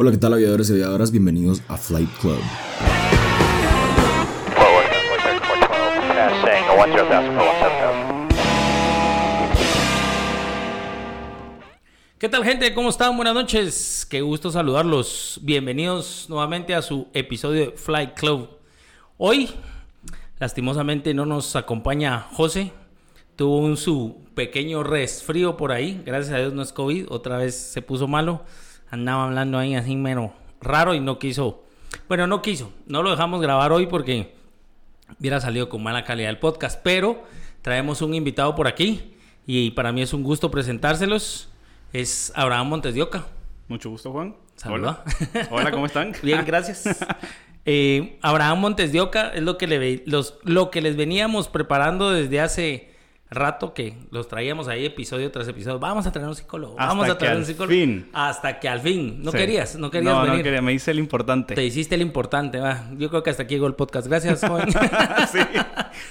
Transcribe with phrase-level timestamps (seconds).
[0.00, 1.10] Hola, ¿qué tal aviadores y aviadoras?
[1.10, 2.38] Bienvenidos a Flight Club.
[12.16, 12.72] ¿Qué tal gente?
[12.74, 13.16] ¿Cómo están?
[13.16, 14.06] Buenas noches.
[14.08, 15.40] Qué gusto saludarlos.
[15.42, 18.50] Bienvenidos nuevamente a su episodio de Flight Club.
[19.16, 19.50] Hoy,
[20.38, 22.70] lastimosamente, no nos acompaña José.
[23.34, 26.00] Tuvo un su pequeño resfrío por ahí.
[26.06, 27.06] Gracias a Dios no es COVID.
[27.08, 28.44] Otra vez se puso malo.
[28.90, 30.30] Andaba hablando ahí así menos
[30.60, 31.64] raro y no quiso.
[32.08, 32.72] Bueno, no quiso.
[32.86, 34.34] No lo dejamos grabar hoy porque
[35.18, 36.80] hubiera salido con mala calidad el podcast.
[36.82, 37.24] Pero
[37.62, 39.14] traemos un invitado por aquí
[39.46, 41.48] y para mí es un gusto presentárselos
[41.92, 43.26] es Abraham Montes de Oca.
[43.68, 44.34] Mucho gusto, Juan.
[44.56, 45.04] Saluda.
[45.04, 45.48] Hola.
[45.50, 46.12] Hola, ¿cómo están?
[46.22, 46.84] Bien, gracias.
[47.70, 52.10] Eh, Abraham Montes de Oca es lo que, le, los, lo que les veníamos preparando
[52.10, 52.94] desde hace
[53.30, 55.78] rato que los traíamos ahí episodio tras episodio.
[55.78, 56.74] Vamos a traer un psicólogo.
[56.78, 57.72] Hasta vamos a traer un psicólogo.
[57.72, 58.08] fin.
[58.12, 59.22] Hasta que al fin.
[59.22, 59.36] No Sí.
[59.38, 60.38] querías, no querías no, venir.
[60.38, 61.54] No, quería, me hice el importante.
[61.54, 62.88] Te hiciste el importante, va.
[62.96, 64.06] Yo creo que hasta aquí llegó el podcast.
[64.06, 64.68] Gracias, joven.
[65.32, 65.38] sí.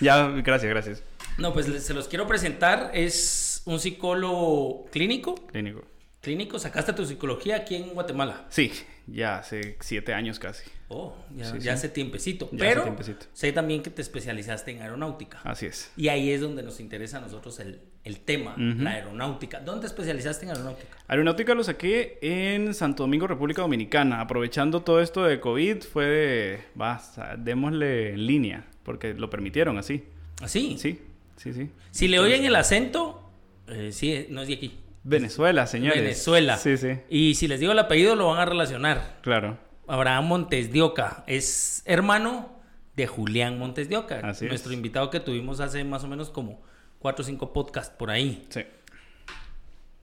[0.02, 1.03] Ya, gracias, gracias.
[1.38, 2.92] no, pues se los quiero presentar.
[2.94, 5.36] Es un psicólogo clínico.
[5.47, 5.81] Clínico.
[6.22, 8.45] Clínico, sacaste tu psicología aquí en Guatemala.
[8.49, 8.72] Sí,
[9.05, 10.64] ya hace siete años casi.
[10.89, 11.69] Oh, ya, Sí, ya sí.
[11.69, 12.47] hace tiempecito.
[12.52, 13.25] Ya hace Pero tiempecito.
[13.33, 15.41] sé también que te especializaste en aeronáutica.
[15.43, 15.91] Así es.
[15.97, 19.59] Y ahí es donde nos interesa a nosotros el, el tema, la aeronáutica.
[19.59, 20.97] ¿Dónde te especializaste en aeronáutica?
[21.09, 24.21] Aeronáutica lo saqué en Santo Domingo, República Dominicana.
[24.21, 29.77] Aprovechando todo esto de COVID, fue de, va, sa- démosle en línea, porque lo permitieron
[29.77, 30.05] así.
[30.41, 30.77] Así.
[30.77, 31.02] Sí,
[31.35, 31.69] sí, sí.
[31.91, 33.30] Si le oyen el acento,
[33.67, 34.77] eh, sí, no es de aquí.
[35.03, 36.02] Venezuela, señores.
[36.02, 36.55] Venezuela.
[36.55, 39.17] Sí, sí, Y si les digo el apellido, lo van a relacionar.
[39.21, 39.58] claro.
[39.88, 42.49] Abraham Montes de Oca es hermano
[42.95, 44.52] de Julián Montes de Oca, Así es.
[44.52, 46.59] nuestro invitado que tuvimos hace más o menos como
[46.99, 48.45] cuatro o cinco podcasts por ahí.
[48.49, 48.61] Sí.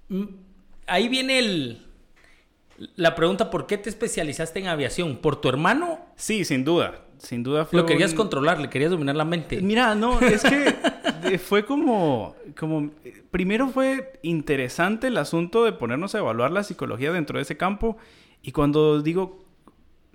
[0.08, 0.24] Mm,
[0.86, 1.82] Ahí viene el,
[2.96, 5.16] la pregunta, ¿por qué te especializaste en aviación?
[5.16, 5.98] ¿Por tu hermano?
[6.16, 7.00] Sí, sin duda.
[7.18, 9.62] Sin duda fue Lo querías un- controlar, le querías dominar la mente.
[9.62, 10.74] Mira, no, es que
[11.32, 16.62] eh, fue como, como, eh, primero fue interesante el asunto de ponernos a evaluar la
[16.64, 17.96] psicología dentro de ese campo
[18.42, 19.42] y cuando digo,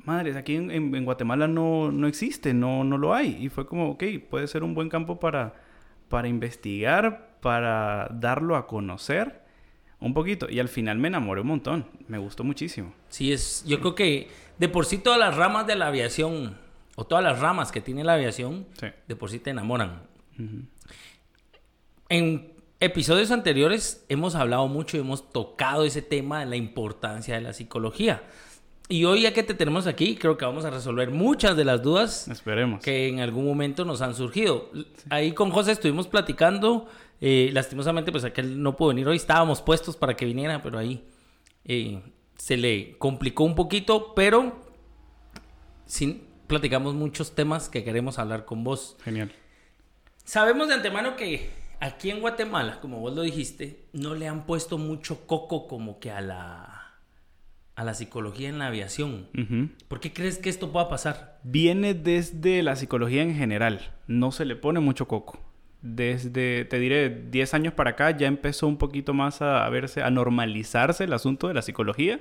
[0.05, 3.91] madres, aquí en, en- Guatemala no, no existe, no, no lo hay y fue como,
[3.91, 5.53] ok, puede ser un buen campo para,
[6.09, 9.41] para investigar, para darlo a conocer
[9.99, 12.93] un poquito y al final me enamoré un montón, me gustó muchísimo.
[13.09, 14.27] Sí, es, yo creo que
[14.57, 16.57] de por sí todas las ramas de la aviación,
[16.95, 18.87] o todas las ramas que tiene la aviación, Sí.
[19.07, 20.01] de por sí te enamoran.
[22.09, 27.41] En episodios anteriores hemos hablado mucho y hemos tocado ese tema de la importancia de
[27.41, 28.23] la psicología.
[28.91, 31.83] Y hoy ya que te tenemos aquí, creo que vamos a resolver muchas de las
[31.83, 32.81] dudas Esperemos.
[32.83, 34.71] que en algún momento nos han surgido.
[35.11, 36.87] Ahí con José estuvimos platicando.
[37.21, 39.17] eh, lastimosamente, pues aquel no pudo venir hoy.
[39.17, 41.03] Estábamos puestos para que viniera, pero ahí
[41.65, 42.01] eh,
[42.35, 44.15] se le complicó un poquito.
[44.15, 44.59] Pero
[45.85, 48.97] sin, platicamos muchos temas que queremos hablar con vos.
[49.03, 49.31] Genial.
[50.23, 54.79] Sabemos de antemano que aquí en Guatemala, como vos lo dijiste, no le han puesto
[54.79, 56.78] mucho coco como que a la,
[57.79, 59.27] a la psicología en la aviación.
[59.87, 61.39] ¿Por qué crees que esto pueda pasar?
[61.43, 63.91] Viene desde la psicología en general.
[64.07, 65.39] No se le pone mucho coco.
[65.81, 70.01] Desde, te diré, 10 años para acá ya empezó un poquito más a, a verse,
[70.03, 72.19] a normalizarse el asunto de la psicología.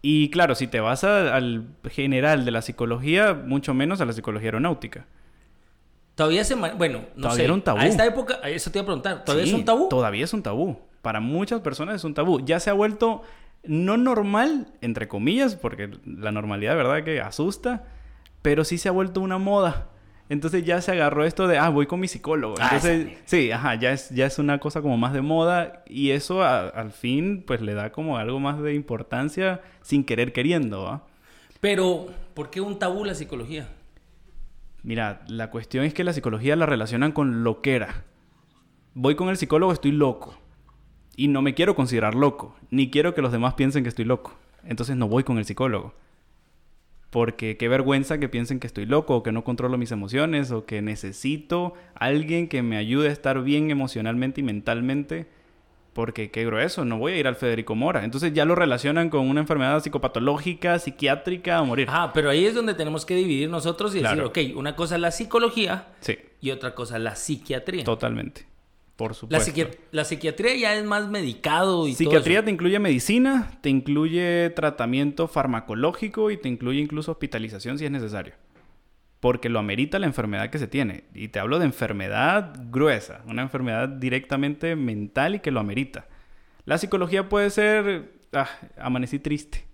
[0.00, 4.14] Y claro, si te vas a- al general de la psicología, mucho menos a la
[4.14, 5.04] psicología aeronáutica.
[6.14, 6.54] Todavía se...
[6.54, 7.44] Bueno, no Todavía sé.
[7.44, 7.80] era un tabú.
[7.80, 9.24] A esta época, eso te iba a preguntar.
[9.24, 9.88] ¿Todavía Sí, es un tabú?
[9.90, 10.78] Todavía es un tabú.
[11.02, 12.40] Para muchas personas es un tabú.
[12.44, 13.22] Ya se ha vuelto
[13.66, 17.04] no normal, entre comillas, porque la normalidad, ¿verdad?
[17.04, 17.84] Que asusta,
[18.42, 19.88] pero sí se ha vuelto una moda.
[20.30, 22.54] Entonces ya se agarró esto de, ah, voy con mi psicólogo.
[22.58, 25.82] Ah, Entonces, esa- sí, ajá, ya es, ya es una cosa como más de moda
[25.86, 30.32] y eso a- al fin, pues le da como algo más de importancia sin querer
[30.32, 31.04] queriendo, ¿va?
[31.60, 33.68] Pero, ¿por qué un tabú la psicología?
[34.82, 38.04] Mira, la cuestión es que la psicología la relacionan con loquera.
[38.94, 40.38] Voy con el psicólogo, estoy loco.
[41.16, 42.56] Y no me quiero considerar loco.
[42.70, 44.34] Ni quiero que los demás piensen que estoy loco.
[44.64, 45.94] Entonces no voy con el psicólogo.
[47.10, 50.66] Porque qué vergüenza que piensen que estoy loco o que no controlo mis emociones o
[50.66, 55.26] que necesito alguien que me ayude a estar bien emocionalmente y mentalmente.
[55.92, 58.02] Porque qué grueso, no voy a ir al Federico Mora.
[58.04, 61.86] Entonces ya lo relacionan con una enfermedad psicopatológica, psiquiátrica a morir.
[61.88, 64.28] Ah, pero ahí es donde tenemos que dividir nosotros y Claro.
[64.30, 67.84] decir, ok, una cosa es la psicología Sí, y otra cosa es la psiquiatría.
[67.84, 68.44] totalmente.
[68.96, 69.50] Por La, supuesto.
[69.52, 74.50] psiqui- la psiquiatría ya es más medicado y Psiquiatría todo te incluye medicina, te incluye
[74.50, 78.34] tratamiento farmacológico y te incluye incluso hospitalización si es necesario.
[79.18, 81.04] Porque lo amerita la enfermedad que se tiene.
[81.14, 86.06] Y te hablo de enfermedad gruesa, una enfermedad directamente mental y que lo amerita.
[86.66, 88.48] La psicología puede ser, ah,
[88.78, 89.64] amanecí triste.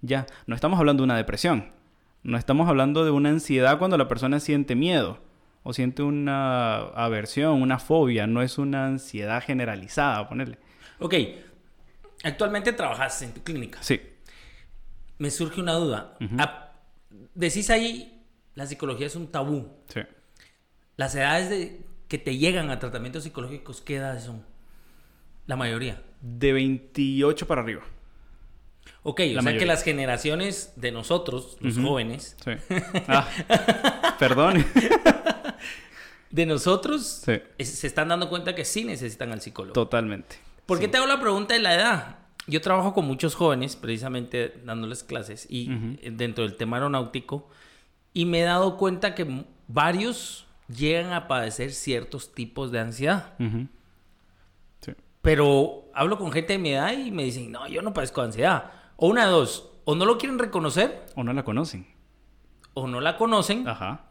[0.00, 1.66] Ya, no estamos hablando de una depresión.
[2.22, 5.18] No estamos hablando de una ansiedad cuando la persona siente miedo
[5.64, 8.26] o siente una aversión, una fobia.
[8.28, 10.58] No es una ansiedad generalizada, ponerle.
[11.00, 11.14] Ok,
[12.22, 13.82] actualmente trabajas en tu clínica.
[13.82, 14.00] Sí.
[15.18, 16.16] Me surge una duda.
[17.34, 18.22] Decís ahí,
[18.54, 19.72] la psicología es un tabú.
[19.88, 20.00] Sí.
[20.96, 24.44] Las edades de, que te llegan a tratamientos psicológicos, ¿qué edades son?
[25.46, 26.02] La mayoría.
[26.20, 27.82] De 28 para arriba.
[29.02, 29.58] Ok, o sea mayoría.
[29.60, 32.52] que las generaciones de nosotros, los jóvenes, Sí.
[33.08, 33.26] Ah,
[34.18, 34.64] perdón.
[36.34, 37.32] de nosotros, Sí.
[37.58, 39.72] es- se están dando cuenta que sí necesitan al psicólogo.
[39.74, 40.36] Totalmente.
[40.66, 42.18] ¿Por qué te hago la pregunta de la edad?
[42.46, 45.68] Yo trabajo con muchos jóvenes, precisamente dándoles clases, y
[46.10, 47.48] dentro del tema aeronáutico,
[48.12, 53.34] y me he dado cuenta que varios llegan a padecer ciertos tipos de ansiedad.
[54.80, 54.92] Sí.
[55.22, 58.26] Pero hablo con gente de mi edad y me dicen, no, yo no padezco de
[58.28, 58.72] ansiedad.
[58.96, 61.86] O una de dos, o no lo quieren reconocer, O no la conocen.
[62.74, 64.06] o no la conocen, Ajá.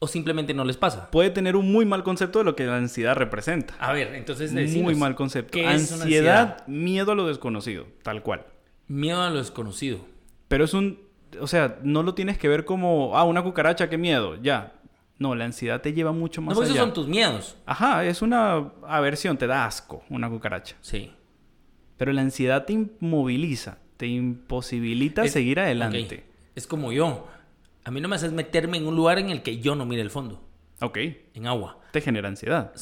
[0.00, 1.10] O simplemente no les pasa.
[1.10, 3.74] Puede tener un muy mal concepto de lo que la ansiedad representa.
[3.78, 5.52] A ver, entonces muy decinos, mal concepto.
[5.52, 8.44] ¿qué es una Ansiedad, miedo a lo desconocido, tal cual.
[8.86, 10.00] Miedo a lo desconocido.
[10.48, 10.98] Pero es un,
[11.40, 14.74] o sea, no lo tienes que ver como, ah, una cucaracha, qué miedo, ya.
[15.18, 16.74] No, la ansiedad te lleva mucho No, más pues allá.
[16.80, 17.56] esos son tus miedos.
[17.64, 20.76] Ajá, es una aversión, te da asco una cucaracha.
[20.80, 21.12] Sí.
[21.96, 26.04] Pero la ansiedad te inmoviliza, te imposibilita Es- seguir adelante.
[26.26, 26.34] ok.
[26.56, 27.26] Es como yo.
[27.84, 30.02] A mí no me haces meterme en un lugar en el que yo no mire
[30.02, 30.40] el fondo,
[30.80, 30.98] ok,
[31.34, 31.78] en agua.
[31.92, 32.72] te genera ansiedad.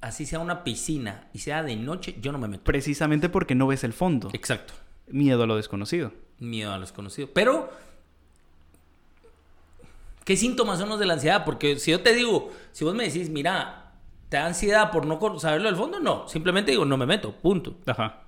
[0.00, 2.64] Así sea una piscina y sea de noche, yo no me meto.
[2.64, 4.30] Precisamente porque no ves el fondo.
[4.32, 4.74] Exacto.
[5.06, 6.12] Miedo a lo desconocido.
[6.40, 7.28] Miedo a lo desconocido.
[7.32, 7.70] Pero,
[10.24, 11.44] ¿qué síntomas son los de la ansiedad?
[11.44, 13.92] Porque si yo te digo, si vos me decís, mira,
[14.28, 16.00] ¿te da ansiedad por no saberlo del fondo?
[16.00, 16.26] No.
[16.26, 17.32] Simplemente digo, no me meto.
[17.32, 17.76] Punto.
[17.86, 18.22] Ajá.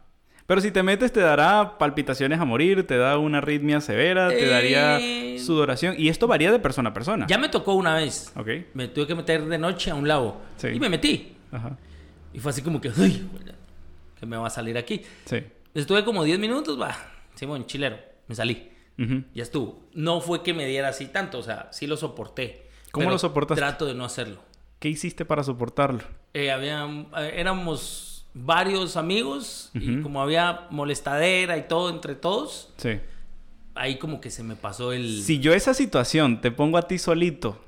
[0.47, 4.45] Pero si te metes te dará palpitaciones a morir, te da una arritmia severa, te
[4.45, 4.49] Eh.
[4.49, 5.95] daría sudoración.
[5.99, 7.27] Y esto varía de persona a persona.
[7.29, 8.31] Ya me tocó una vez.
[8.37, 8.49] Ok.
[8.75, 10.43] Me tuve que meter de noche a un lago.
[10.57, 10.69] Sí.
[10.69, 11.35] Y me metí.
[11.51, 11.79] Ajá.
[12.33, 13.27] Y fue así como que, uy,
[14.21, 15.01] que me va a salir aquí.
[15.25, 15.39] Sí.
[15.73, 16.95] Estuve como 10 minutos, va,
[17.35, 17.97] Simón, chilero,
[18.29, 18.71] me salí.
[18.99, 19.25] Ujú.
[19.35, 19.83] Ya estuvo.
[19.95, 22.69] No fue que me diera así tanto, o sea, sí lo soporté.
[22.93, 23.61] ¿Cómo lo soportaste?
[23.61, 24.41] Trato de no hacerlo.
[24.79, 26.01] ¿Qué hiciste para soportarlo?
[26.33, 26.85] Eh, había,
[27.19, 33.01] eh, éramos varios amigos y como había molestadera y todo entre todos, Sí.
[33.75, 35.23] ahí como que se me pasó el...
[35.23, 37.65] Si yo esa situación te pongo a ti solito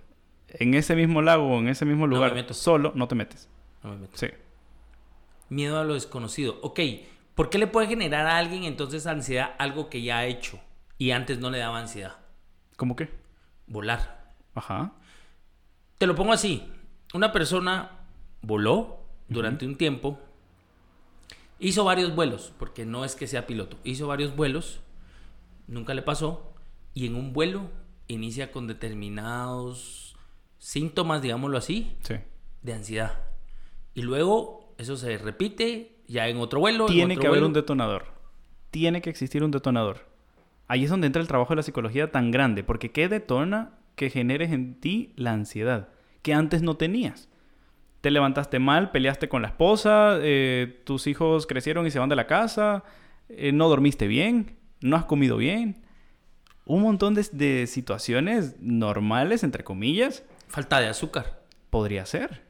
[0.49, 2.53] en ese mismo lago o en ese mismo me lugar, meto.
[2.55, 3.49] solo, no te metes.
[3.83, 4.17] No me meto.
[4.17, 4.27] Sí.
[5.49, 6.59] Miedo a lo desconocido.
[6.63, 6.81] Ok,
[7.35, 10.59] ¿por qué le puede generar a alguien entonces ansiedad algo que ya ha hecho
[10.99, 12.17] y antes no le daba ansiedad?
[12.77, 13.09] ¿Cómo qué?
[13.69, 14.33] Volar.
[14.55, 14.93] Ajá.
[15.99, 16.65] Te lo pongo así.
[17.15, 17.93] Una persona
[18.43, 18.99] voló
[19.29, 20.19] durante un tiempo,
[21.58, 24.81] hizo varios vuelos, porque no es que sea piloto, hizo varios vuelos,
[25.67, 26.53] nunca le pasó,
[26.94, 27.70] y en un vuelo
[28.08, 30.17] inicia con determinados
[30.58, 32.14] síntomas, digámoslo así, Sí.
[32.62, 33.20] de ansiedad.
[33.94, 36.87] Y luego eso se repite ya en otro vuelo.
[36.87, 38.05] en Tiene otro que haber un detonador.
[38.70, 40.06] Tiene que existir un detonador.
[40.69, 44.11] Ahí es donde entra el trabajo de la psicología tan grande, porque ¿qué detona que
[44.11, 45.88] generes en ti la ansiedad
[46.23, 47.29] que antes no tenías?
[48.06, 52.14] Te levantaste mal, peleaste con la esposa, eh, tus hijos crecieron y se van de
[52.14, 52.85] la casa,
[53.29, 55.82] eh, no dormiste bien, no has comido bien.
[56.67, 61.42] Un montón de, de situaciones normales, entre comillas, Falta de azúcar.
[61.69, 62.45] podría ser.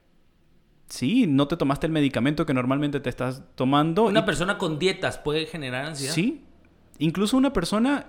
[0.91, 4.05] Sí, no te tomaste el medicamento que normalmente te estás tomando.
[4.05, 6.13] Una y- persona con dietas puede generar ansiedad.
[6.13, 6.45] Sí.
[6.99, 8.09] Incluso una persona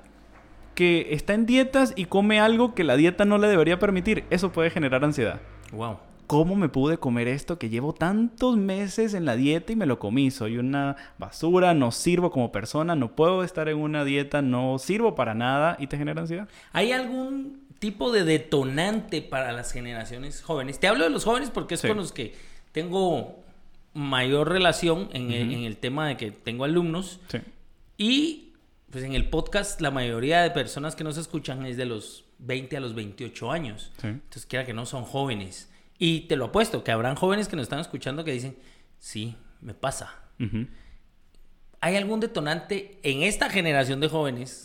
[0.75, 4.51] que está en dietas y come algo que la dieta no le debería permitir, eso
[4.51, 5.39] puede generar ansiedad.
[5.71, 5.99] Wow.
[6.27, 9.97] ¿Cómo me pude comer esto que llevo tantos meses en la dieta y me lo
[9.97, 10.29] comí?
[10.29, 15.15] Soy una basura, no sirvo como persona, no puedo estar en una dieta, no sirvo
[15.15, 16.49] para nada y te genera ansiedad.
[16.73, 20.79] ¿Hay algún tipo de detonante para las generaciones jóvenes?
[20.79, 21.87] Te hablo de los jóvenes porque es Sí.
[21.87, 22.35] con los que
[22.73, 23.39] tengo
[23.93, 27.37] mayor relación en, el, en el tema de que tengo alumnos Sí.
[27.97, 28.53] y
[28.91, 32.75] pues en el podcast la mayoría de personas que nos escuchan es de los 20
[32.77, 33.91] a los 28 años.
[34.01, 34.07] Sí.
[34.07, 35.69] Entonces, quiera que no son jóvenes.
[35.97, 38.57] Y te lo apuesto, que habrán jóvenes que nos están escuchando que dicen,
[38.99, 40.13] sí, me pasa.
[41.79, 44.63] ¿Hay algún detonante en esta generación de jóvenes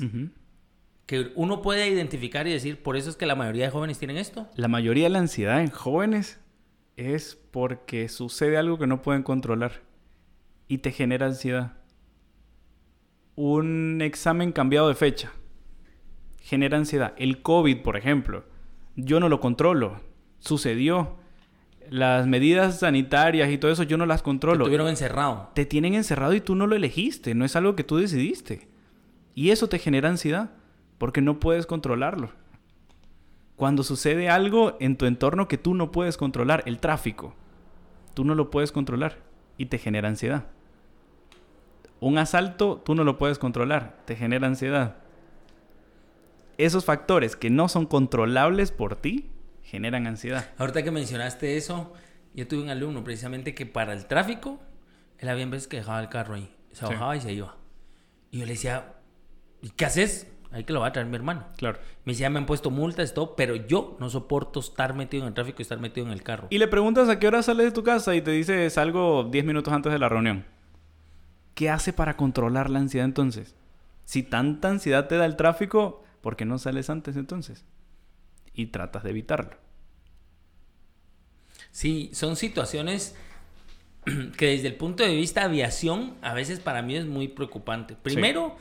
[1.07, 4.19] que uno puede identificar y decir, por eso es que la mayoría de jóvenes tienen
[4.19, 4.49] esto?
[4.57, 6.39] La mayoría de la ansiedad en jóvenes
[6.97, 9.83] es porque sucede algo que no pueden controlar
[10.69, 11.79] y te genera ansiedad.
[13.35, 15.33] Un examen cambiado de fecha
[16.41, 17.15] genera ansiedad.
[17.17, 18.45] El COVID, por ejemplo,
[18.97, 20.01] yo no lo controlo.
[20.39, 21.22] Sucedió.
[21.91, 24.65] Las medidas sanitarias y todo eso yo no las Lo controlo.
[24.65, 25.51] tuvieron encerrado.
[25.55, 27.35] Te tienen encerrado y tú no lo elegiste.
[27.35, 28.69] No es algo que tú decidiste.
[29.35, 30.51] Y eso te genera ansiedad
[30.99, 32.31] porque no puedes controlarlo.
[33.57, 37.35] Cuando sucede algo en tu entorno que tú no puedes controlar, el tráfico,
[38.15, 39.19] tú no lo puedes controlar
[39.57, 40.47] y te genera ansiedad.
[42.01, 44.97] Un asalto, tú no lo puedes controlar, te genera ansiedad.
[46.59, 49.31] Esos factores que no son controlables por ti
[49.62, 50.50] generan ansiedad.
[50.59, 51.92] Ahorita que mencionaste eso,
[52.35, 54.61] yo tuve un alumno precisamente que para el tráfico,
[55.19, 56.92] él había veces que dejaba el carro ahí, se Sí.
[56.92, 57.57] bajaba y se iba.
[58.31, 58.95] Y yo le decía,
[59.61, 60.26] ¿y qué haces?
[60.50, 61.47] Ahí que lo va a traer mi hermano.
[61.57, 61.78] Claro.
[62.04, 65.35] Me decía, me han puesto multas, todo, pero yo no soporto estar metido en el
[65.35, 66.47] tráfico y estar metido en el carro.
[66.50, 69.45] Y le preguntas a qué hora sales de tu casa y te dice salgo 10
[69.47, 70.45] minutos antes de la reunión.
[71.54, 73.54] ¿Qué hace para controlar la ansiedad entonces?
[74.04, 77.64] Si tanta ansiedad te da el tráfico, ¿por qué no sales antes entonces?
[78.54, 79.56] Y tratas de evitarlo.
[81.71, 83.16] Sí, son situaciones
[84.37, 87.97] que desde el punto de vista aviación, a veces para mí es muy preocupante.
[87.97, 88.56] Primero,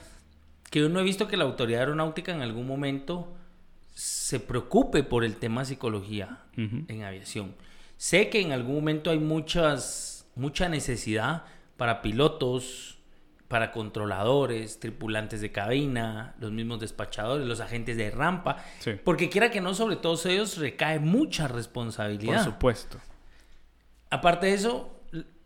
[0.70, 3.36] que yo no he visto que la autoridad aeronáutica en algún momento
[3.94, 7.56] se preocupe por el tema psicología en aviación.
[7.98, 11.44] Sé que en algún momento hay muchas, mucha necesidad
[11.78, 12.98] para pilotos,
[13.52, 18.94] para controladores, tripulantes de cabina, los mismos despachadores, los agentes de rampa, Sí.
[19.04, 22.44] porque quiera que no, sobre todos ellos recae mucha Por responsabilidad.
[22.44, 22.98] supuesto.
[24.10, 24.90] Aparte de eso,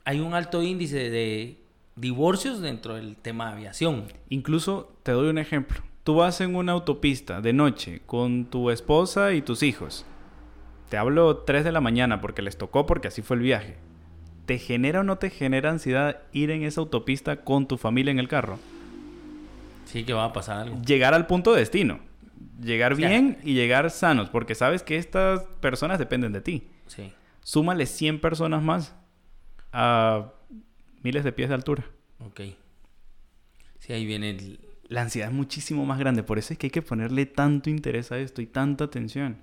[0.06, 1.60] hay un alto índice de
[1.96, 4.06] divorcios dentro del tema de aviación.
[4.30, 5.82] Incluso te doy un ejemplo.
[6.04, 10.06] Tú vas en una autopista de noche con tu esposa y tus hijos.
[10.90, 13.78] Te hablo 3 de la mañana porque les tocó porque así fue el viaje.
[14.46, 18.20] ¿Te genera o no te genera ansiedad ir en esa autopista con tu familia en
[18.20, 18.60] el carro?
[19.86, 20.82] Sí que va a pasar algo.
[20.82, 22.00] Llegar al punto de destino.
[22.62, 26.68] Llegar O sea, bien y llegar sanos porque sabes que estas personas dependen de ti.
[26.88, 27.12] Sí.
[27.42, 28.96] Súmale 100 personas más
[29.72, 30.32] a
[31.02, 31.86] miles de pies de altura.
[32.20, 32.42] Ok.
[33.80, 34.60] Sí, ahí viene el...
[34.88, 38.12] La ansiedad es muchísimo más grande, por eso es que hay que ponerle tanto interés
[38.12, 39.38] a esto y tanta atención.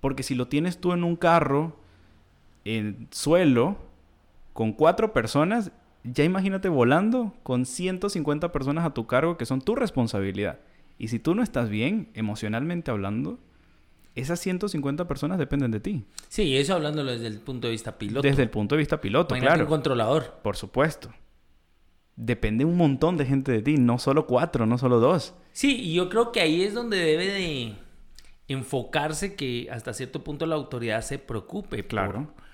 [0.00, 1.76] Porque si lo tienes tú en un carro,
[2.64, 3.78] en suelo,
[4.56, 5.70] con cuatro personas,
[6.02, 10.58] ya imagínate volando con 150 personas a tu cargo que son tu responsabilidad.
[10.98, 13.38] Y si tú no estás bien, emocionalmente hablando,
[14.14, 16.04] esas 150 personas dependen de ti.
[16.28, 18.26] Sí, eso hablándolo desde el punto de vista piloto.
[18.26, 19.64] Desde el punto de vista piloto, Imagínate claro.
[19.66, 20.38] un controlador.
[20.42, 21.10] Por supuesto.
[22.16, 25.34] Depende un montón de gente de ti, no solo cuatro, no solo dos.
[25.52, 27.74] Sí, y yo creo que ahí es donde debe de
[28.48, 32.32] enfocarse que hasta cierto punto la autoridad se preocupe Claro.
[32.34, 32.45] por,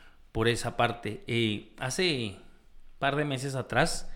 [0.48, 1.22] esa parte.
[1.26, 2.42] Eh, hace un
[2.98, 4.10] par de meses atrás,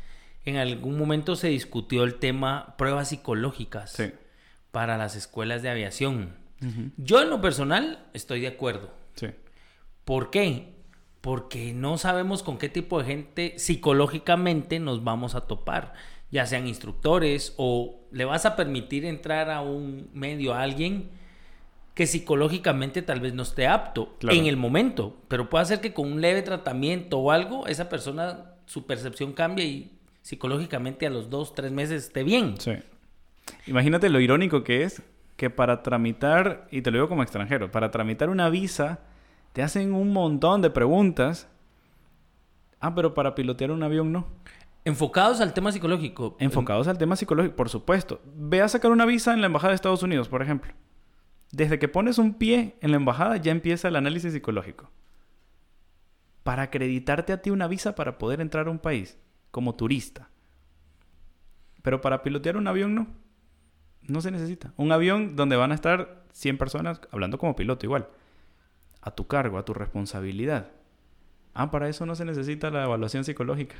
[0.44, 4.12] en algún momento se discutió el tema pruebas psicológicas Sí.
[4.70, 6.34] para las escuelas de aviación.
[6.96, 8.90] Yo en lo personal estoy de acuerdo.
[9.14, 9.26] Sí.
[10.04, 10.72] ¿Por qué?
[11.20, 15.92] Porque no sabemos con qué tipo de gente psicológicamente nos vamos a topar,
[16.30, 21.10] ya sean instructores o le vas a permitir entrar a un medio a alguien
[21.96, 24.36] que psicológicamente tal vez no esté apto Claro.
[24.38, 28.52] en el momento, pero puede ser que con un leve tratamiento o algo, esa persona,
[28.66, 32.54] su percepción cambie y psicológicamente a los dos, tres meses esté bien.
[32.60, 32.72] Sí.
[33.66, 35.02] Imagínate lo irónico que es
[35.36, 39.00] que para tramitar, y te lo digo como extranjero, para tramitar una visa
[39.54, 41.48] te hacen un montón de preguntas.
[42.78, 44.26] Ah, pero para pilotear un avión no.
[44.84, 46.36] Enfocados al tema psicológico.
[46.40, 48.20] Enfocados al tema psicológico, por supuesto.
[48.36, 50.72] Ve a sacar una visa en la Embajada de Estados Unidos, por ejemplo.
[51.52, 54.90] Desde que pones un pie en la embajada ya empieza el análisis psicológico.
[56.42, 59.18] Para acreditarte a ti una visa para poder entrar a un país
[59.50, 60.28] como turista.
[61.82, 63.06] Pero para pilotear un avión no.
[64.02, 64.72] No se necesita.
[64.76, 68.08] Un avión donde van a estar 100 personas hablando como piloto igual.
[69.00, 70.70] A tu cargo, a tu responsabilidad.
[71.54, 73.76] Ah, para eso no se necesita la evaluación psicológica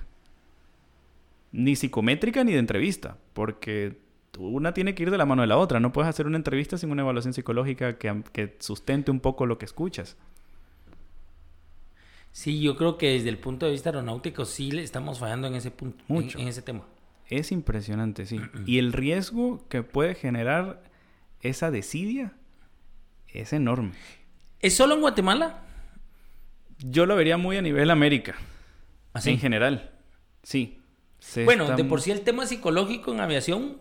[1.56, 3.98] ni psicométrica ni de entrevista, porque
[4.38, 5.80] una tiene que ir de la mano de la otra.
[5.80, 9.58] No puedes hacer una entrevista sin una evaluación psicológica que, que sustente un poco lo
[9.58, 10.16] que escuchas.
[12.32, 15.54] Sí, yo creo que desde el punto de vista aeronáutico sí le estamos fallando en
[15.54, 16.38] ese punto, en- Mucho.
[16.38, 16.84] En, ese tema.
[17.28, 18.40] Es impresionante, sí.
[18.66, 20.82] y el riesgo que puede generar
[21.40, 22.32] esa desidia
[23.28, 23.92] es enorme.
[24.60, 25.62] ¿Es solo en Guatemala?
[26.78, 28.34] Yo lo vería muy a nivel América,
[29.14, 29.30] Así.
[29.30, 29.92] en general.
[30.42, 30.78] Sí.
[31.18, 33.78] Se Bueno, está de por sí el tema psicológico en aviación,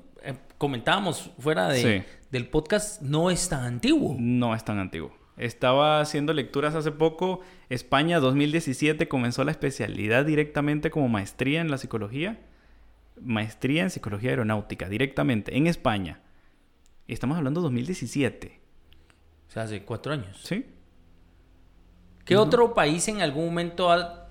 [0.57, 2.05] comentábamos fuera de, Sí.
[2.31, 4.15] del podcast, no es tan antiguo.
[4.19, 5.11] No es tan antiguo.
[5.37, 7.41] Estaba haciendo lecturas hace poco.
[7.69, 12.39] España 2017 comenzó la especialidad directamente como maestría en la psicología.
[13.21, 16.21] Maestría en psicología aeronáutica, directamente, en España.
[17.07, 18.61] Y estamos hablando de 2017.
[19.47, 20.39] O sea, hace cuatro años.
[20.43, 20.65] ¿Sí?
[22.25, 24.27] ¿Qué otro país en algún momento ha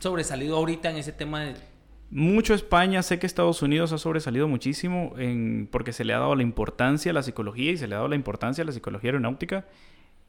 [0.00, 1.54] sobresalido ahorita en ese tema de
[2.10, 6.36] Mucho España, sé que Estados Unidos ha sobresalido muchísimo en, porque se le ha dado
[6.36, 9.08] la importancia a la psicología y se le ha dado la importancia a la psicología
[9.08, 9.66] aeronáutica.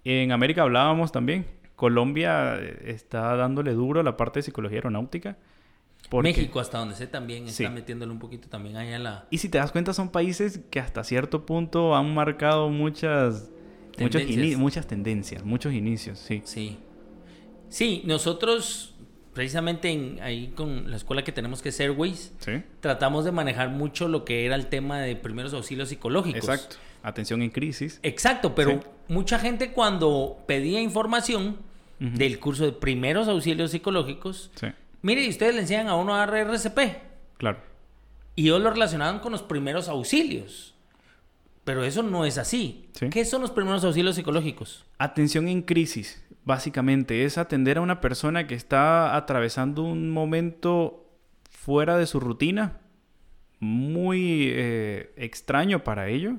[0.03, 1.45] En América hablábamos también.
[1.75, 5.37] Colombia eh, está dándole duro a la parte de psicología aeronáutica.
[6.09, 7.63] porque- México, hasta donde sé, también Sí.
[7.63, 9.27] está metiéndole un poquito también ahí a la...
[9.29, 13.49] Y si te das cuenta, son países que hasta cierto punto han marcado muchas,
[13.99, 14.37] muchos Tendencias.
[14.45, 16.41] ini- muchas tendencias, muchos inicios, sí.
[16.45, 16.77] Sí.
[17.69, 18.95] Sí, nosotros,
[19.37, 22.63] precisamente en- ahí con la escuela que tenemos que es Airways, Sí.
[22.79, 26.49] tratamos de manejar mucho lo que era el tema de primeros auxilios psicológicos.
[26.49, 26.77] Exacto.
[27.03, 27.99] Atención en crisis.
[28.01, 28.79] Exacto, pero Sí.
[29.09, 31.57] mucha gente cuando pedía información
[31.99, 34.67] del curso de primeros auxilios psicológicos, Sí,
[35.03, 36.99] mire, y ustedes le enseñan a uno a dar RCP
[37.37, 37.59] claro.
[38.35, 40.73] y ellos lo relacionaban con los primeros auxilios.
[41.67, 42.87] Pero eso no es así.
[42.93, 43.09] Sí.
[43.09, 44.85] ¿Qué son los primeros auxilios psicológicos?
[44.99, 51.11] Atención en crisis, básicamente, es atender a una persona que está atravesando un momento
[51.49, 52.77] fuera de su rutina,
[53.59, 56.35] muy eh, extraño para ello,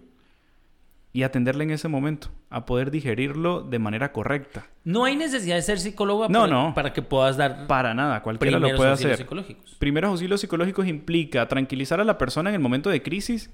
[1.12, 4.66] y atenderle en ese momento, a poder digerirlo de manera correcta.
[4.82, 6.72] No hay necesidad de ser psicólogo No, para, no.
[6.74, 9.26] para que puedas dar Para nada, cualquiera lo puede auxilios hacer.
[9.26, 9.76] psicológicos.
[9.78, 13.50] Primeros auxilios psicológicos implica tranquilizar a la persona en el momento de crisis.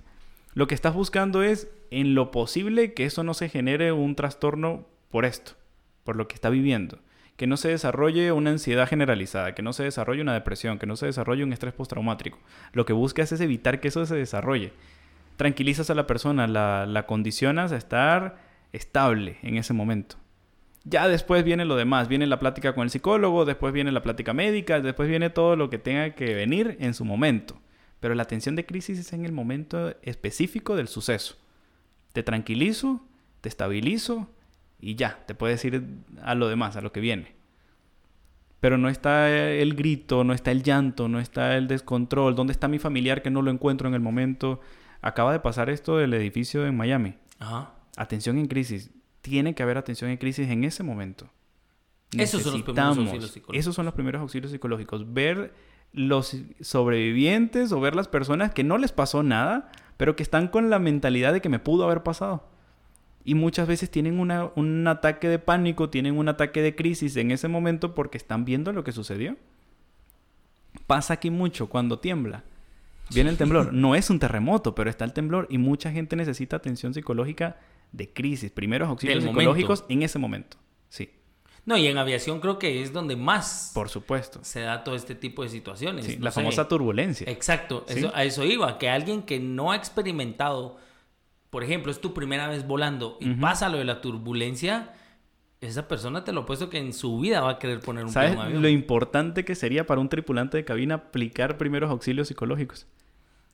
[0.54, 4.86] Lo que estás buscando es, en lo posible, que eso no se genere un trastorno
[5.10, 5.52] por esto,
[6.04, 7.00] por lo que está viviendo.
[7.36, 10.94] Que no se desarrolle una ansiedad generalizada, que no se desarrolle una depresión, que no
[10.94, 12.38] se desarrolle un estrés postraumático.
[12.72, 14.72] Lo que buscas es evitar que eso se desarrolle.
[15.36, 18.38] Tranquilizas a la persona, la, la condicionas a estar
[18.72, 20.16] estable en ese momento.
[20.84, 24.32] Ya después viene lo demás, viene la plática con el psicólogo, después viene la plática
[24.32, 27.58] médica, después viene todo lo que tenga que venir en su momento.
[28.04, 31.36] Pero la atención de crisis es en el momento específico del suceso.
[32.12, 33.00] Te tranquilizo,
[33.40, 34.28] te estabilizo
[34.78, 35.82] y ya, te puedes ir
[36.20, 37.32] a lo demás, a lo que viene.
[38.60, 42.34] Pero no está el grito, no está el llanto, no está el descontrol.
[42.34, 44.60] ¿Dónde está mi familiar que no lo encuentro en el momento?
[45.00, 47.14] Acaba de pasar esto del edificio en Miami.
[47.38, 47.72] Ajá.
[47.96, 48.90] Atención en crisis.
[49.22, 51.30] Tiene que haber atención en crisis en ese momento.
[52.12, 53.56] Esos son los primeros auxilios psicológicos.
[53.56, 55.14] Esos son los primeros auxilios psicológicos.
[55.14, 55.54] Ver
[55.94, 60.68] los sobrevivientes o ver las personas que no les pasó nada, pero que están con
[60.68, 62.46] la mentalidad de que me pudo haber pasado.
[63.24, 67.30] Y muchas veces tienen una- un ataque de pánico, tienen un ataque de crisis en
[67.30, 69.36] ese momento porque están viendo lo que sucedió.
[70.86, 72.44] Pasa aquí mucho cuando tiembla.
[73.14, 73.72] Viene el temblor.
[73.72, 77.56] No es un terremoto, pero está el temblor y mucha gente necesita atención psicológica
[77.92, 78.50] de crisis.
[78.50, 79.40] Primeros auxilios Del momento.
[79.54, 80.56] psicológicos en ese momento.
[80.88, 81.10] Sí,
[81.66, 84.40] No, y en aviación creo que es donde más por supuesto.
[84.42, 86.04] se da todo este tipo de situaciones.
[86.04, 86.40] Sí, no la sé.
[86.40, 87.26] famosa turbulencia.
[87.30, 88.00] Exacto, Sí.
[88.00, 90.76] eso- a eso iba, que alguien que no ha experimentado,
[91.50, 94.92] por ejemplo, es tu primera vez volando y pasa lo de la turbulencia,
[95.62, 98.36] esa persona te lo puesto que en su vida va a querer poner un ¿Sabes
[98.36, 98.60] avión.
[98.60, 102.86] lo importante que sería para un tripulante de cabina aplicar primeros auxilios psicológicos?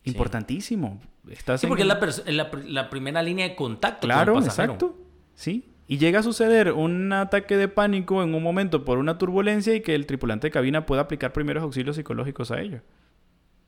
[0.02, 0.10] Sí.
[0.10, 0.98] Importantísimo.
[1.28, 1.94] Estás Sí, en- porque es la,
[2.32, 4.98] la, pr- la primera línea de contacto Claro, con el exacto.
[5.34, 5.69] Sí.
[5.90, 9.80] Y llega a suceder un ataque de pánico en un momento por una turbulencia y
[9.80, 12.82] que el tripulante de cabina pueda aplicar primeros auxilios psicológicos a ello.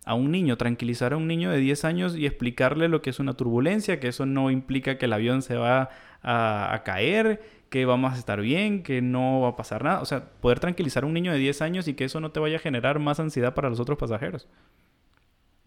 [0.05, 3.19] A un niño, tranquilizar a un niño de 10 años y explicarle lo que es
[3.19, 5.89] una turbulencia, que eso no implica que el avión se va
[6.23, 10.01] a, a caer, que vamos a estar bien, que no va a pasar nada.
[10.01, 12.39] O sea, poder tranquilizar a un niño de 10 años y que eso no te
[12.39, 14.47] vaya a generar más ansiedad para los otros pasajeros.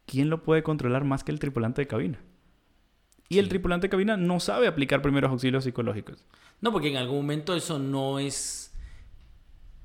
[0.06, 2.20] ¿Quién lo puede controlar más que el tripulante de cabina?
[3.30, 6.24] Y el tripulante de cabina no sabe aplicar primeros auxilios psicológicos.
[6.62, 8.72] No, porque en algún momento eso no es...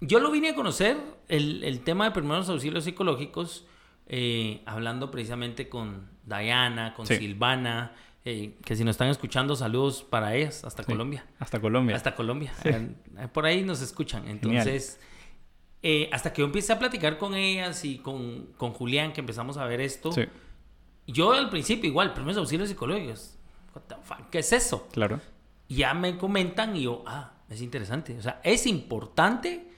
[0.03, 0.97] Yo lo vine a conocer,
[1.29, 3.67] el, el tema de primeros auxilios psicológicos,
[4.07, 7.17] eh, hablando precisamente con Diana, con Sí.
[7.17, 7.93] Silvana,
[8.25, 10.91] eh, que si nos están escuchando, saludos para ellas, hasta Sí.
[10.93, 11.27] Colombia.
[11.39, 11.97] Hasta Colombia.
[11.97, 12.53] Hasta Colombia.
[12.65, 12.89] Eh,
[13.33, 14.27] Por ahí nos escuchan.
[14.29, 14.99] Entonces,
[15.83, 19.57] eh, hasta que yo empecé a platicar con ellas y con, con Julián, que empezamos
[19.59, 20.23] a ver esto, Sí,
[21.07, 23.37] yo al principio igual, primeros auxilios psicológicos.
[23.75, 24.89] What the fuck, ¿Qué es eso?
[24.93, 25.21] claro.
[25.69, 28.17] ya me comentan y yo, ah, es interesante.
[28.19, 29.69] O sea, es importante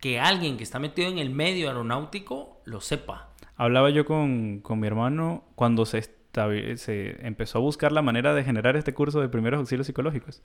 [0.00, 3.30] que alguien que está metido en el medio aeronáutico lo sepa.
[3.56, 8.44] Hablaba yo con, con mi hermano cuando se, se empezó a buscar la manera de
[8.44, 10.42] generar este curso de primeros auxilios psicológicos.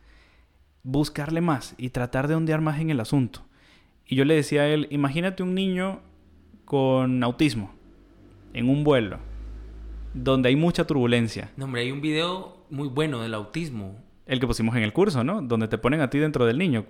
[0.83, 3.41] Buscarle más y tratar de ondear más en el asunto.
[4.05, 6.01] Y yo le decía a él, imagínate un niño
[6.65, 7.73] con autismo
[8.53, 9.19] en un vuelo
[10.23, 11.51] donde hay mucha turbulencia.
[11.57, 13.95] No, hombre, hay un video muy bueno del autismo.
[14.25, 15.41] El que pusimos en el curso, ¿no?
[15.41, 16.85] Donde te ponen a ti dentro del niño.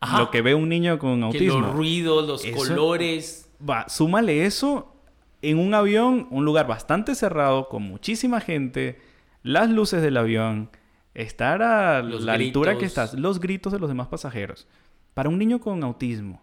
[0.00, 0.18] Ajá.
[0.20, 1.60] Lo que ve un niño con Que autismo.
[1.60, 3.50] los ruidos, los Eso- colores.
[3.68, 4.94] Va, súmale eso
[5.42, 9.00] en un avión, un lugar bastante cerrado, con muchísima gente,
[9.42, 10.70] las luces del avión,
[11.14, 14.66] estar a Los la altura que estás, los gritos de los demás pasajeros.
[15.14, 16.42] Para un niño con autismo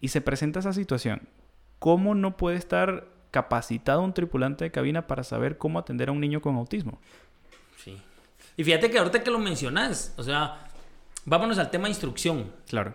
[0.00, 1.22] y se presenta esa situación,
[1.78, 6.20] ¿cómo no puede estar capacitado un tripulante de cabina para saber cómo atender a un
[6.20, 6.98] niño con autismo.
[7.82, 7.96] Sí.
[8.56, 10.66] Y fíjate que ahorita que lo mencionas, o sea,
[11.24, 12.50] vámonos al tema de instrucción.
[12.68, 12.94] Claro,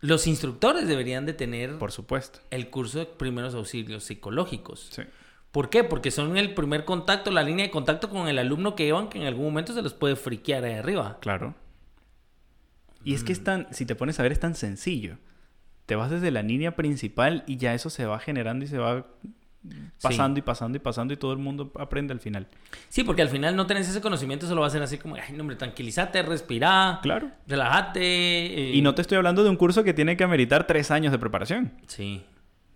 [0.00, 2.40] Los instructores deberían de tener por supuesto.
[2.50, 4.88] el curso de primeros auxilios psicológicos.
[4.92, 5.02] Sí.
[5.52, 5.82] ¿Por qué?
[5.82, 9.18] Porque son el primer contacto, la línea de contacto con el alumno que llevan que
[9.18, 11.18] en algún momento se los puede friquear ahí arriba.
[11.20, 11.54] Claro.
[13.02, 15.16] Y es que es tan, si te pones a ver, es tan sencillo.
[15.90, 19.04] Te vas desde la línea principal y ya eso se va generando y se va
[20.00, 22.46] pasando y pasando y pasando y todo el mundo aprende al final.
[22.88, 25.32] Sí, porque al final no tenés ese conocimiento, solo va a ser así como, ay,
[25.34, 27.32] no, hombre, tranquilízate, respira, Claro.
[27.48, 28.00] relájate.
[28.02, 31.10] eh, Y no te estoy hablando de un curso que tiene que ameritar tres años
[31.10, 31.72] de preparación.
[31.88, 32.22] Sí.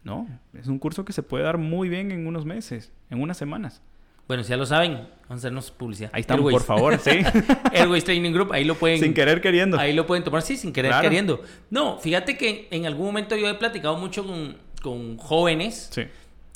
[0.03, 3.37] No, es un curso que se puede dar muy bien en unos meses, en unas
[3.39, 3.81] semanas.
[4.27, 6.11] Bueno, si ya lo saben, vamos a hacernos publicidad.
[6.15, 6.57] Ahí estamos, Airways.
[6.57, 7.11] por favor, sí.
[7.75, 8.99] Airways Training Group, ahí lo pueden...
[8.99, 9.79] Sin querer queriendo.
[9.79, 11.03] Ahí lo pueden tomar, sí, sin querer Claro.
[11.03, 11.43] queriendo.
[11.71, 16.03] No, fíjate que en algún momento yo he platicado mucho con, con jóvenes Sí,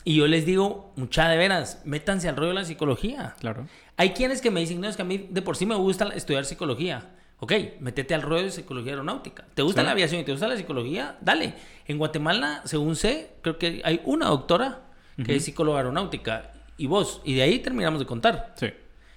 [0.05, 3.35] y yo les digo, mucha de veras, métanse al rollo de la psicología.
[3.41, 3.67] claro.
[3.99, 6.07] Hay quienes que me dicen, no, es que a mí de por sí me gusta
[6.15, 7.11] estudiar psicología.
[7.41, 9.45] Ok, métete al rollo de psicología aeronáutica.
[9.55, 9.87] ¿Te gusta Sí.
[9.87, 11.17] la aviación y te gusta la psicología?
[11.21, 11.55] Dale.
[11.87, 14.83] En Guatemala, según sé, creo que hay una doctora
[15.25, 17.21] que es psicóloga aeronáutica y vos.
[17.25, 18.55] Y de ahí terminamos de contar.
[18.57, 18.69] Sí.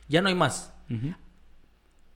[0.10, 0.74] Ya no hay más.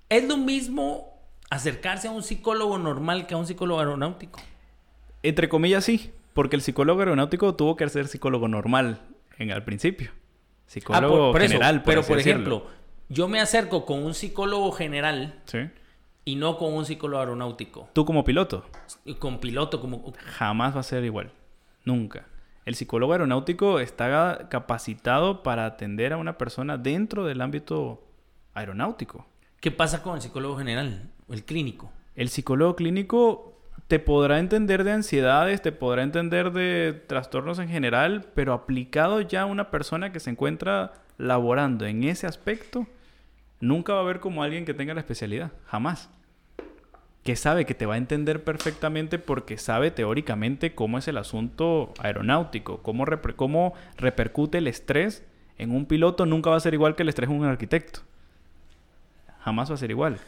[0.10, 1.18] Es lo mismo
[1.50, 4.42] acercarse a un psicólogo normal que a un psicólogo aeronáutico.
[5.24, 6.12] Entre comillas, sí.
[6.34, 9.00] Porque el psicólogo aeronáutico tuvo que ser psicólogo normal
[9.38, 10.12] en al principio.
[10.14, 10.20] Ah,
[10.68, 11.54] Psicólogo por- por eso.
[11.54, 12.34] general, por Pero, por decirlo.
[12.42, 12.68] ejemplo,
[13.08, 15.60] yo me acerco con un psicólogo general Sí.
[16.26, 17.88] y no con un psicólogo aeronáutico.
[17.94, 18.66] Tú como piloto,
[19.20, 20.12] Con piloto, como...
[20.26, 21.32] jamás va a ser igual.
[21.86, 22.26] Nunca.
[22.66, 28.04] El psicólogo aeronáutico está capacitado para atender a una persona dentro del ámbito
[28.56, 29.28] aeronáutico.
[29.60, 31.12] ¿Qué pasa con el psicólogo general?
[31.30, 31.92] El clínico.
[32.16, 33.54] El psicólogo clínico
[33.88, 39.44] te podrá entender de ansiedades, te podrá entender de trastornos en general, pero aplicado ya
[39.44, 42.88] a una persona que se encuentra laborando en ese aspecto,
[43.60, 46.10] nunca va a ver como alguien que tenga la especialidad, jamás.
[47.26, 51.94] Que sabe que te va a entender perfectamente porque sabe teóricamente cómo es el asunto
[52.00, 53.04] aeronáutico, cómo,
[53.36, 55.26] cómo repercute el estrés
[55.58, 58.02] en un piloto, nunca va a ser igual que el estrés en un arquitecto.
[59.40, 60.20] Jamás va a ser igual.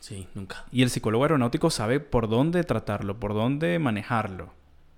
[0.00, 0.64] Sí, nunca.
[0.72, 4.52] Y el psicólogo aeronáutico sabe por dónde tratarlo, por dónde manejarlo.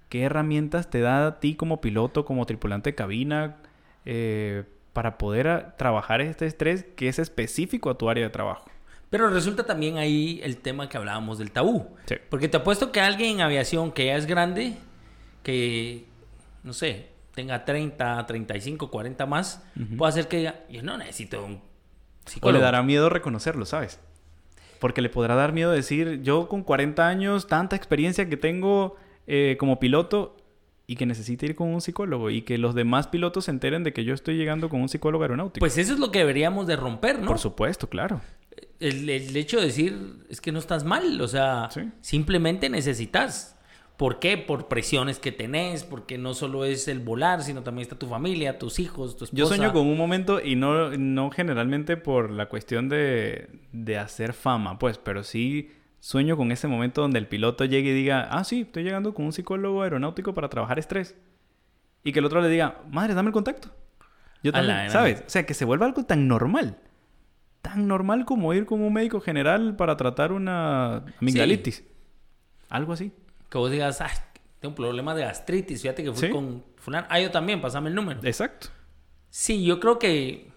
[0.08, 3.56] ¿Qué herramientas te da a ti como piloto, como tripulante de cabina,
[4.04, 8.71] eh, para poder trabajar este estrés que es específico a tu área de trabajo?
[9.12, 11.86] Pero resulta también ahí el tema que hablábamos del tabú.
[12.06, 12.14] Sí.
[12.30, 14.78] Porque te apuesto que alguien en aviación que ya es grande,
[15.42, 16.06] que,
[16.62, 19.62] no sé, tenga 30, 35, 40 más,
[19.98, 21.60] puede hacer que diga, yo no necesito un O
[22.30, 22.58] psicólogo.
[22.58, 24.00] le dará miedo reconocerlo, ¿sabes?
[24.78, 28.96] Porque le podrá dar miedo decir, yo con 40 años, tanta experiencia que tengo
[29.26, 30.36] eh, como piloto
[30.86, 33.92] y que necesite ir con un psicólogo y que los demás pilotos se enteren de
[33.92, 35.60] que yo estoy llegando con un psicólogo aeronáutico.
[35.60, 37.26] Pues eso es lo que deberíamos de romper, ¿no?
[37.26, 38.22] Por supuesto, claro.
[38.80, 41.82] El, el hecho de decir es que no estás mal, o sea, Sí.
[42.00, 43.56] simplemente necesitas.
[43.96, 44.36] ¿Por qué?
[44.38, 48.58] Por presiones que tenés, porque no solo es el volar, sino también está tu familia,
[48.58, 49.38] tus hijos, tu esposa.
[49.38, 54.32] Yo sueño con un momento y no, no generalmente por la cuestión de, de hacer
[54.32, 58.42] fama, pues, pero sí sueño con ese momento donde el piloto llegue y diga, ah,
[58.42, 61.14] sí, estoy llegando con un psicólogo aeronáutico para trabajar estrés.
[62.02, 63.68] Y que el otro le diga, madre, dame el contacto.
[64.42, 64.90] Yo A también.
[64.90, 65.20] ¿sabes?
[65.24, 66.78] O sea, que se vuelva algo tan normal.
[67.62, 71.84] Tan normal como ir con un médico general para tratar una amigdalitis.
[72.68, 73.12] Algo así.
[73.48, 74.10] Que vos digas, ay,
[74.60, 76.32] tengo un problema de gastritis, fíjate que fui Sí.
[76.32, 77.06] con fulano.
[77.10, 78.20] Ah, yo también, pasame el número.
[78.24, 78.68] Exacto.
[79.30, 80.50] Sí, yo creo que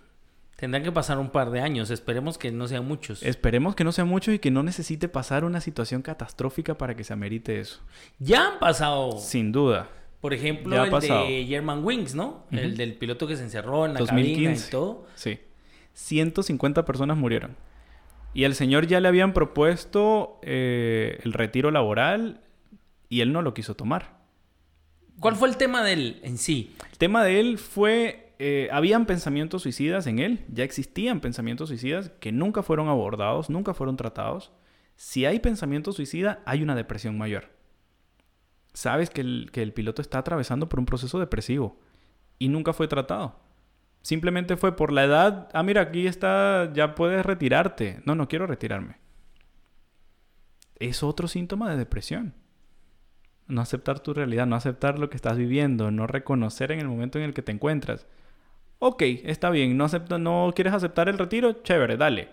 [0.56, 3.22] tendrán que pasar un par de años, esperemos que no sean muchos.
[3.24, 7.04] Esperemos que no sea mucho y que no necesite pasar una situación catastrófica para que
[7.04, 7.82] se amerite eso.
[8.20, 9.90] Ya han pasado, Sin duda.
[10.22, 11.26] por ejemplo, el pasado.
[11.28, 12.46] de German Wings, ¿no?
[12.52, 14.68] El del piloto que se encerró en la cabina 2015.
[14.68, 15.06] y todo.
[15.16, 15.40] Sí.
[15.96, 17.56] 150 personas murieron.
[18.34, 22.42] Y al señor ya le habían propuesto eh, el retiro laboral
[23.10, 24.20] y él no lo quiso tomar.
[25.20, 26.76] ¿Cuál fue el tema del en sí?
[26.92, 32.12] El tema de él fue, eh, habían pensamientos suicidas en él, ya existían pensamientos suicidas
[32.20, 34.52] que nunca fueron abordados, nunca fueron tratados.
[34.98, 37.52] Si hay pensamiento suicida, hay una depresión mayor.
[38.74, 41.80] Sabes que el, que el piloto está atravesando por un proceso depresivo
[42.38, 43.45] y nunca fue tratado.
[44.06, 48.04] Simplemente fue por la edad, ah, mira, aquí está, ya puedes retirarte.
[48.06, 48.98] No, no quiero retirarme.
[50.76, 52.36] Es otro síntoma de depresión.
[53.48, 57.18] No aceptar tu realidad, no aceptar lo que estás viviendo, no reconocer en el momento
[57.18, 58.06] en el que te encuentras.
[58.78, 62.30] Ok, está bien, no, acepta, no quieres aceptar el retiro, chévere, dale.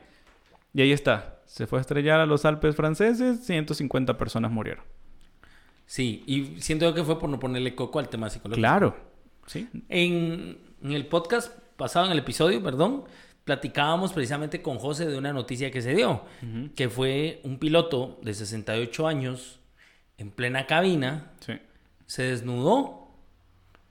[0.74, 4.84] Y ahí está, se fue a estrellar a los Alpes franceses, 150 personas murieron.
[5.86, 8.60] Sí, y siento que fue por no ponerle coco al tema psicológico.
[8.60, 8.94] Claro.
[9.46, 9.70] Sí.
[9.88, 13.04] En, en el podcast pasado, en el episodio, perdón,
[13.44, 16.22] platicábamos precisamente con José de una noticia que se dio,
[16.76, 19.58] que fue un piloto de 68 años
[20.18, 21.54] en plena cabina, Sí.
[22.06, 23.08] se desnudó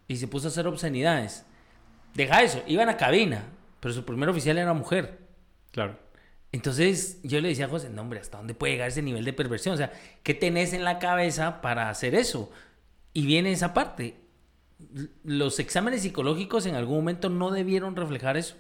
[0.08, 1.46] y se puso a hacer obscenidades.
[2.14, 3.44] Deja eso, iba a cabina,
[3.80, 5.20] pero su primer oficial era mujer.
[5.72, 5.98] Claro.
[6.54, 9.34] Entonces yo le decía a José, no hombre, ¿hasta dónde puede llegar ese nivel de
[9.34, 9.74] perversión?
[9.74, 9.92] O sea,
[10.24, 12.52] ¿qué tenés en la cabeza para hacer eso?
[13.14, 14.16] Y viene esa parte.
[15.24, 18.56] Los exámenes psicológicos en algún momento no debieron reflejar eso.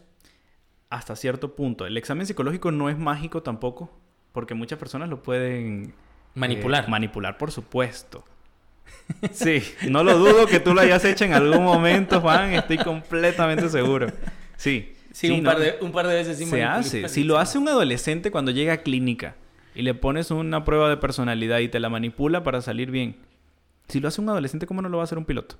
[0.89, 1.85] Hasta cierto punto.
[1.85, 3.89] El examen psicológico no es mágico tampoco,
[4.33, 5.93] porque muchas personas lo pueden
[6.35, 6.85] Manipular.
[6.85, 8.23] eh, manipular, por supuesto.
[9.31, 12.53] Sí, no lo dudo que tú lo hayas hecho en algún momento, Juan.
[12.53, 14.07] Estoy completamente seguro.
[14.57, 14.93] Sí.
[15.11, 15.49] Sí, un, ¿no?
[15.51, 17.09] par de, un par de veces sí se hace.
[17.09, 19.35] Si lo hace un adolescente cuando llega a clínica
[19.75, 23.17] y le pones una prueba de personalidad y te la manipula para salir bien.
[23.87, 25.57] Si lo hace un adolescente, ¿cómo no lo va a hacer un piloto?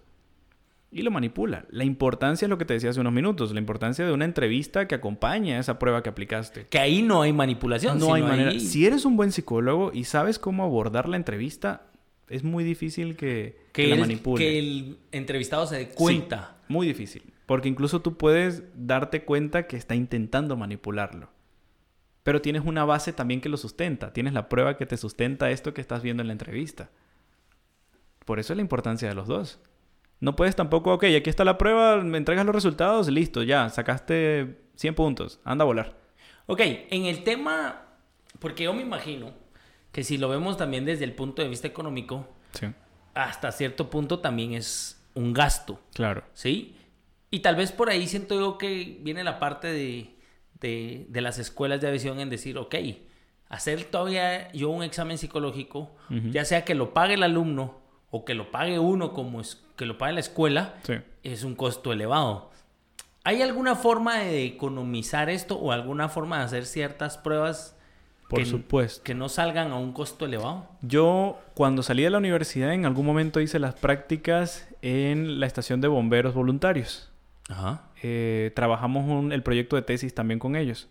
[0.93, 1.65] Y lo manipula.
[1.69, 4.88] La importancia es lo que te decía hace unos minutos, la importancia de una entrevista
[4.89, 6.67] que acompañe a esa prueba que aplicaste.
[6.67, 7.97] Que ahí no hay manipulación.
[7.97, 8.51] No hay manera.
[8.51, 11.84] ahí- Si eres un buen psicólogo y sabes cómo abordar la entrevista,
[12.27, 14.43] es muy difícil que, que que, la manipule.
[14.43, 16.58] que el entrevistado se dé cuenta.
[16.67, 17.23] Sí, muy difícil.
[17.45, 21.30] Porque incluso tú puedes darte cuenta que está intentando manipularlo.
[22.23, 24.12] Pero tienes una base también que lo sustenta.
[24.13, 26.89] Tienes la prueba que te sustenta esto que estás viendo en la entrevista.
[28.25, 29.60] Por eso es la importancia de los dos.
[30.21, 34.62] No puedes tampoco, ok, aquí está la prueba, me entregas los resultados, listo, ya, sacaste
[34.75, 35.97] 100 puntos, anda a volar.
[36.45, 37.81] Ok, en el tema,
[38.39, 39.34] porque yo me imagino
[39.91, 42.67] que si lo vemos también desde el punto de vista económico, Sí,
[43.13, 45.79] hasta cierto punto también es un gasto.
[45.93, 46.23] claro.
[46.34, 46.75] ¿sí?
[47.31, 50.15] Y tal vez por ahí siento yo que viene la parte de,
[50.60, 52.75] de, de las escuelas de aviación en decir, ok,
[53.49, 55.95] hacer todavía yo un examen psicológico,
[56.29, 57.79] ya sea que lo pague el alumno
[58.10, 59.41] o que lo pague uno como
[59.82, 60.94] que lo pague la escuela, Sí.
[61.24, 62.52] es un costo elevado.
[63.24, 67.76] ¿Hay alguna forma de economizar esto o alguna forma de hacer ciertas pruebas
[68.30, 69.04] Por que, supuesto.
[69.04, 70.67] que no salgan a un costo elevado?
[70.84, 75.82] Yo, cuando salí de la universidad, en algún momento hice las prácticas en la estación
[75.82, 77.12] de bomberos voluntarios.
[77.50, 77.89] Ajá.
[78.04, 80.89] Eh, trabajamos un- el proyecto de tesis también con ellos.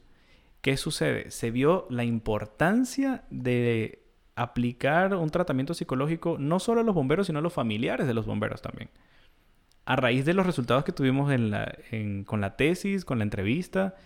[0.62, 1.30] ¿Qué sucede?
[1.30, 3.99] Se vio la importancia de
[4.42, 8.26] aplicar un tratamiento psicológico no solo a los bomberos, sino a los familiares de los
[8.26, 8.90] bomberos también.
[9.84, 11.30] A raíz de los resultados que tuvimos
[12.26, 13.96] con la tesis, con la entrevista.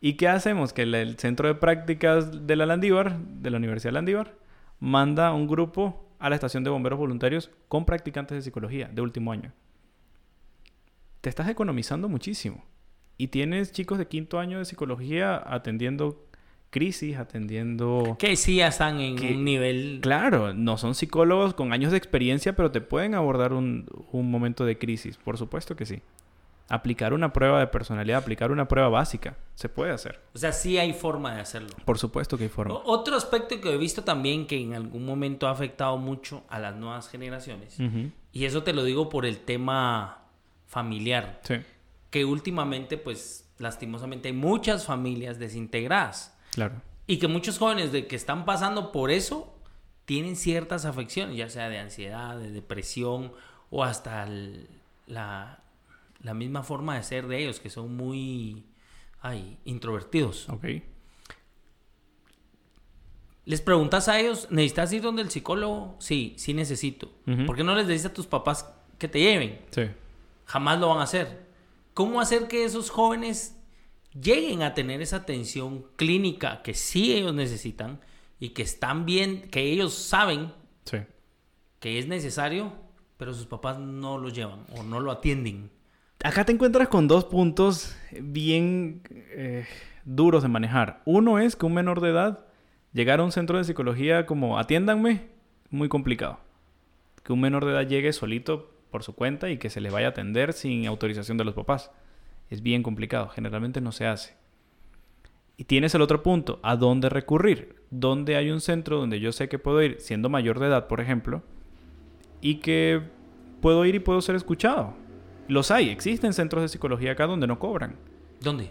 [0.00, 0.72] ¿Y qué hacemos?
[0.72, 4.34] Que el, el centro de prácticas de la Landívar, de la Universidad de Landívar,
[4.78, 9.32] manda un grupo a la estación de bomberos voluntarios con practicantes de psicología de último
[9.32, 9.52] año
[11.20, 12.64] te estás economizando muchísimo.
[13.18, 16.26] Y tienes chicos de quinto año de psicología atendiendo
[16.70, 18.16] crisis, atendiendo...
[18.18, 19.98] Que sí ya están en Que- un nivel...
[20.02, 24.64] Claro, no son psicólogos con años de experiencia, pero te pueden abordar un, un momento
[24.64, 25.16] de crisis.
[25.16, 26.00] Por supuesto que sí.
[26.68, 30.20] Aplicar una prueba de personalidad, aplicar una prueba básica, se puede hacer.
[30.34, 31.70] O sea, sí hay forma de hacerlo.
[31.84, 32.74] Por supuesto que hay forma.
[32.74, 36.60] O- Otro aspecto que he visto también que en algún momento ha afectado mucho a
[36.60, 37.76] las nuevas generaciones,
[38.32, 40.18] y eso te lo digo por el tema
[40.68, 41.56] familiar, Sí,
[42.10, 46.80] que últimamente, pues, lastimosamente hay muchas familias desintegradas claro.
[47.06, 49.54] y que muchos jóvenes de que están pasando por eso
[50.04, 53.32] tienen ciertas afecciones, ya sea de ansiedad, de depresión
[53.70, 54.68] o hasta el-
[55.06, 55.60] la,
[56.22, 58.64] la misma forma de ser de ellos, que son muy
[59.22, 60.48] ay, introvertidos.
[60.48, 60.64] Ok.
[63.46, 65.96] Les preguntas a ellos, ¿necesitas ir donde el psicólogo?
[65.98, 67.10] Sí, sí necesito.
[67.26, 67.46] Ujú.
[67.46, 69.60] ¿Por qué no les dices a tus papás que te lleven?
[69.70, 69.82] Sí.
[70.44, 71.46] Jamás lo van a hacer.
[71.94, 73.56] ¿Cómo hacer que esos jóvenes
[74.12, 78.00] lleguen a tener esa atención clínica que sí ellos necesitan
[78.38, 80.52] y que están bien, que ellos saben
[80.84, 80.98] Sí.
[81.78, 82.72] que es necesario,
[83.16, 85.70] pero sus papás no lo llevan o no lo atienden?
[86.22, 89.66] Acá te encuentras con dos puntos bien eh,
[90.04, 91.00] duros de manejar.
[91.04, 92.46] Uno es que un menor de edad
[92.92, 95.28] llegar a un centro de psicología como atiéndanme,
[95.70, 96.40] muy complicado.
[97.22, 100.08] Que un menor de edad llegue solito por su cuenta y que se le vaya
[100.08, 101.90] a atender sin autorización de los papás.
[102.50, 104.34] Es bien complicado, generalmente no se hace.
[105.56, 107.76] Y tienes el otro punto, ¿a dónde recurrir?
[107.90, 111.00] ¿Dónde hay un centro donde yo sé que puedo ir siendo mayor de edad, por
[111.00, 111.42] ejemplo,
[112.40, 113.00] y que
[113.60, 114.94] puedo ir y puedo ser escuchado?
[115.48, 117.96] Los hay, existen centros de psicología acá donde no cobran.
[118.40, 118.70] ¿Dónde?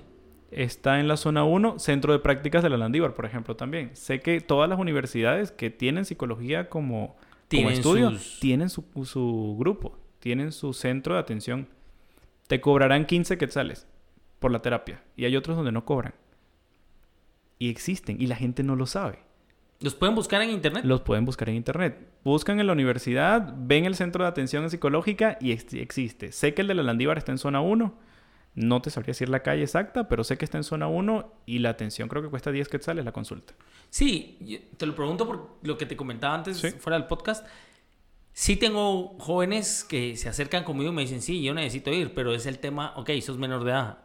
[0.51, 3.91] Está en la zona 1, Centro de Prácticas de la Landívar, por ejemplo, también.
[3.95, 7.15] Sé que todas las universidades que tienen psicología como, como
[7.49, 11.67] Tienen estudio sus- tienen su, su grupo, tienen su centro de atención.
[12.49, 13.85] Te cobrarán 15 quetzales
[14.39, 16.15] por la terapia y hay otros donde no cobran.
[17.59, 19.19] Y existen y la gente no lo sabe.
[19.81, 20.83] ¿Los pueden buscar en internet?
[20.83, 22.09] Los pueden buscar en internet.
[22.23, 26.31] Buscan en la universidad, ven el centro de atención psicológica y ex- existe.
[26.31, 27.93] Sé que el de la Landívar está en zona 1.
[28.55, 31.59] No te sabría decir la calle exacta, pero sé que está en zona 1 y
[31.59, 33.53] la atención creo que cuesta 10 quetzales la consulta.
[33.91, 36.71] Sí, te lo pregunto por lo que te comentaba antes Sí.
[36.71, 37.45] fuera del podcast.
[38.39, 42.33] Sí tengo jóvenes que se acercan conmigo y me dicen, sí, yo necesito ir, pero
[42.33, 43.97] es el tema, ok, sos menor de edad.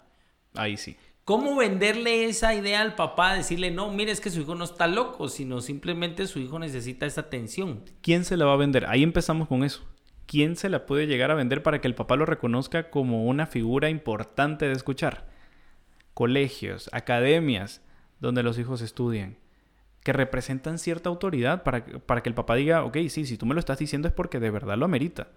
[0.54, 0.96] Ahí sí.
[1.24, 3.34] ¿Cómo venderle esa idea al papá?
[3.34, 7.06] Decirle, no, mire, es que su hijo no está loco, sino simplemente su hijo necesita
[7.06, 7.84] esa atención.
[8.00, 8.86] ¿Quién se la va a vender?
[8.88, 9.84] Ahí empezamos con eso.
[10.26, 13.46] ¿Quién se la puede llegar a vender para que el papá lo reconozca como una
[13.46, 15.28] figura importante de escuchar?
[16.12, 17.82] Colegios, academias,
[18.18, 19.36] donde los hijos estudian,
[20.04, 23.46] que representan cierta autoridad para, que- para que el papá diga, ok, sí, si tú
[23.46, 25.28] me lo estás diciendo es porque de verdad lo amerita.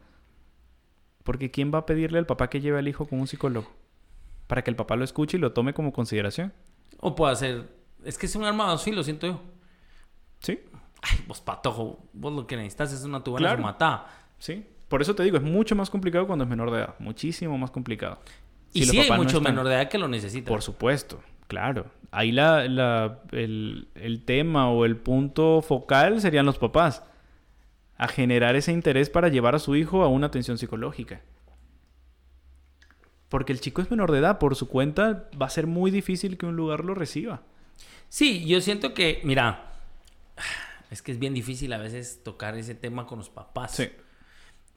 [1.23, 3.71] Porque ¿quién va a pedirle al papá que lleve al hijo con un psicólogo?
[4.47, 6.53] Para que el papá lo escuche y lo tome como consideración.
[6.99, 7.67] O puede ser,
[8.05, 9.41] es que es un arma de dos filos, siento yo.
[10.39, 10.59] ¿Sí?
[11.01, 13.57] Ay, vos patojo, vos lo que necesitas es una tubana Claro.
[13.57, 14.07] formatada.
[14.39, 14.65] Sí.
[14.87, 16.95] Por eso te digo, es mucho más complicado cuando es menor de edad.
[16.99, 18.19] Muchísimo más complicado.
[18.73, 20.45] Y Si sí hay no muchos están- menor de edad que lo necesitan.
[20.51, 21.91] Por supuesto, claro.
[22.11, 27.03] Ahí la, la- el, el tema o el punto focal serían los papás.
[27.97, 31.21] A generar ese interés para llevar a su hijo a una atención psicológica.
[33.29, 36.37] Porque el chico es menor de edad, por su cuenta va a ser muy difícil
[36.37, 37.41] que un lugar lo reciba.
[38.07, 39.73] Sí, yo siento que, mira,
[40.91, 43.81] es que es bien difícil a veces tocar ese tema con los papás.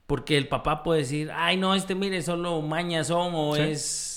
[0.09, 3.62] Porque el papá puede decir, ay, no, este mire, solo mañas son, o Sí.
[3.62, 4.16] es.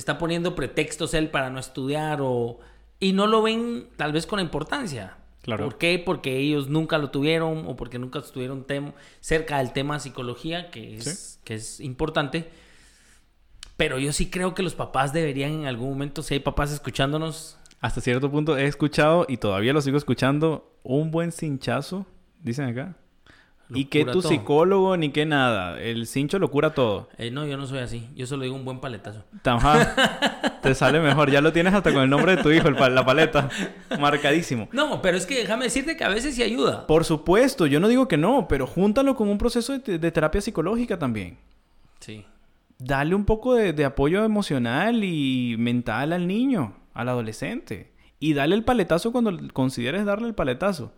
[0.00, 2.58] Está poniendo pretextos él para no estudiar, o.
[3.00, 5.18] Y no lo ven tal vez con la importancia.
[5.42, 5.64] Claro.
[5.64, 6.02] ¿Por qué?
[6.02, 8.64] Porque ellos nunca lo tuvieron, o porque nunca estuvieron
[9.20, 12.48] cerca del tema psicología, que es, que es importante.
[13.76, 17.58] Pero yo sí creo que los papás deberían en algún momento, si hay papás escuchándonos,
[17.80, 22.06] Hasta cierto punto he escuchado y todavía lo sigo escuchando un buen cinchazo,
[22.42, 22.96] dicen acá.
[23.74, 24.28] Y que tu todo.
[24.28, 25.80] psicólogo ni que nada.
[25.80, 27.08] El cincho lo cura todo.
[27.18, 28.08] Eh, no, yo no soy así.
[28.16, 29.24] Yo solo digo un buen paletazo.
[29.44, 30.58] Ajá.
[30.62, 31.30] Te sale mejor.
[31.30, 33.48] Ya lo tienes hasta con el nombre de tu hijo, el pa- la paleta.
[33.98, 34.68] Marcadísimo.
[34.72, 36.86] No, pero es que déjame decirte que a veces sí ayuda.
[36.86, 40.40] Por supuesto, yo no digo que no, pero júntalo con un proceso de, de terapia
[40.40, 41.38] psicológica también.
[42.00, 42.24] Sí.
[42.78, 47.92] Dale un poco de, de apoyo emocional y mental al niño, al adolescente.
[48.18, 50.92] Y dale el paletazo cuando consideres darle el paletazo.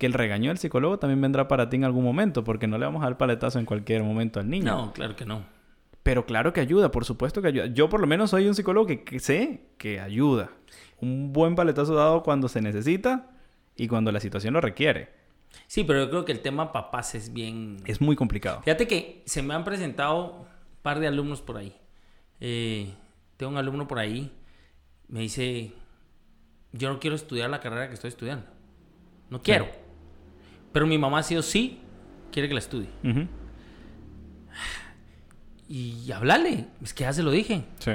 [0.00, 2.86] Que el regaño del psicólogo también vendrá para ti en algún momento, porque no le
[2.86, 4.64] vamos a dar paletazo en cualquier momento al niño.
[4.64, 5.44] No, claro que no.
[6.02, 7.66] Pero claro que ayuda, por supuesto que ayuda.
[7.66, 10.52] Yo por lo menos soy un psicólogo que, que sé que ayuda.
[11.02, 13.30] Un buen paletazo dado cuando se necesita
[13.76, 15.10] y cuando la situación lo requiere.
[15.66, 17.76] Sí, pero yo creo que el tema papás es bien...
[17.84, 18.62] Es muy complicado.
[18.62, 20.46] Fíjate que se me han presentado un
[20.80, 21.76] par de alumnos por ahí.
[22.40, 22.94] Eh,
[23.36, 24.32] tengo un alumno por ahí,
[25.08, 25.72] me dice,
[26.72, 28.46] yo no quiero estudiar la carrera que estoy estudiando.
[29.28, 29.68] No quiero.
[30.72, 31.80] Pero mi mamá sí o sí
[32.32, 32.88] quiere que la estudie.
[35.68, 37.64] Y hablarle, es que ya se lo dije.
[37.78, 37.92] Sí.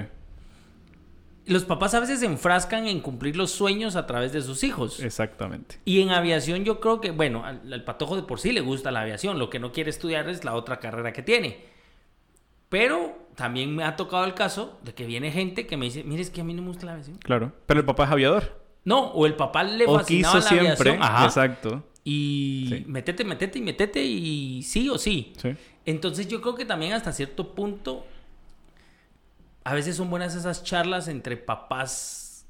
[1.45, 4.99] Los papás a veces se enfrascan en cumplir los sueños a través de sus hijos.
[5.01, 5.79] Exactamente.
[5.85, 8.91] Y en aviación yo creo que, bueno, al, al patojo de por sí le gusta
[8.91, 11.65] la aviación, lo que no quiere estudiar es la otra carrera que tiene.
[12.69, 16.21] Pero también me ha tocado el caso de que viene gente que me dice, mire,
[16.23, 17.17] es que a mí no me gusta la aviación.
[17.17, 17.51] Claro.
[17.67, 18.63] Pero el papá es aviador.
[18.85, 20.89] No, o el papá le O fascinaba quiso la siempre.
[20.91, 21.03] aviación.
[21.03, 21.25] Ajá.
[21.25, 21.83] Exacto.
[22.08, 22.84] Y Sí.
[22.88, 25.34] métete, métete y métete y sí o sí.
[25.41, 25.50] Sí.
[25.86, 28.06] Entonces yo creo que también hasta cierto punto
[29.63, 32.46] a veces son buenas esas charlas entre papás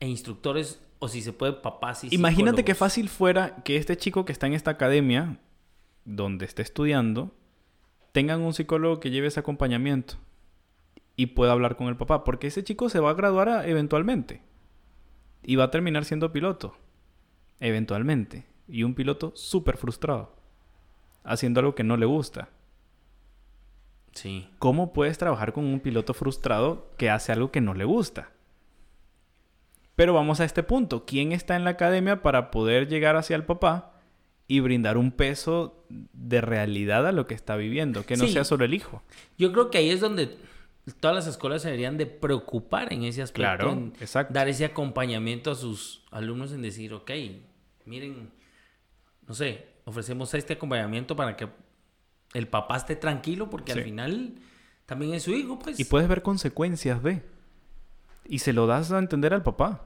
[0.00, 2.78] e instructores o si se puede papás y Imagínate qué psicólogos.
[2.78, 5.38] fácil fuera que este chico que está en esta academia,
[6.04, 7.32] donde esté estudiando,
[8.12, 10.16] tengan un psicólogo que lleve ese acompañamiento
[11.16, 14.42] y pueda hablar con el papá, porque ese chico se va a graduar a- eventualmente
[15.44, 16.76] y va a terminar siendo piloto,
[17.60, 20.34] eventualmente, y un piloto súper frustrado,
[21.24, 22.48] haciendo algo que no le gusta.
[24.12, 24.48] Sí.
[24.58, 28.30] ¿Cómo puedes trabajar con un piloto frustrado que hace algo que no le gusta?
[29.94, 31.04] Pero vamos a este punto.
[31.06, 33.92] ¿Quién está en la academia para poder llegar hacia el papá
[34.48, 38.04] y brindar un peso de realidad a lo que está viviendo?
[38.04, 38.32] Que no Sí.
[38.32, 39.02] sea solo el hijo.
[39.38, 40.36] Yo creo que ahí es donde
[41.00, 43.40] todas las escuelas se deberían de preocupar en ese aspecto.
[43.40, 44.32] Claro, en exacto.
[44.32, 47.10] Dar ese acompañamiento a sus alumnos en decir, ok,
[47.86, 48.30] miren,
[49.28, 51.48] no sé, ofrecemos este acompañamiento para que
[52.34, 53.78] el papá esté tranquilo porque Sí.
[53.78, 54.34] al final
[54.86, 55.78] también es su hijo, pues.
[55.80, 57.22] Y puedes ver consecuencias de.
[58.24, 59.84] Y se lo das a entender al papá.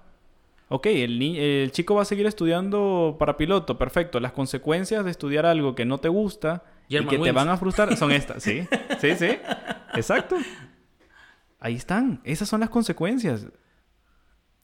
[0.69, 4.21] Ok, el, ni- el chico va a seguir estudiando para piloto, perfecto.
[4.21, 7.95] Las consecuencias de estudiar algo que no te gusta y que te van a frustrar
[7.97, 8.43] son estas.
[8.43, 8.63] Sí,
[9.01, 9.39] sí, sí.
[9.95, 10.37] Exacto.
[11.59, 12.21] Ahí están.
[12.25, 13.47] Esas son las consecuencias.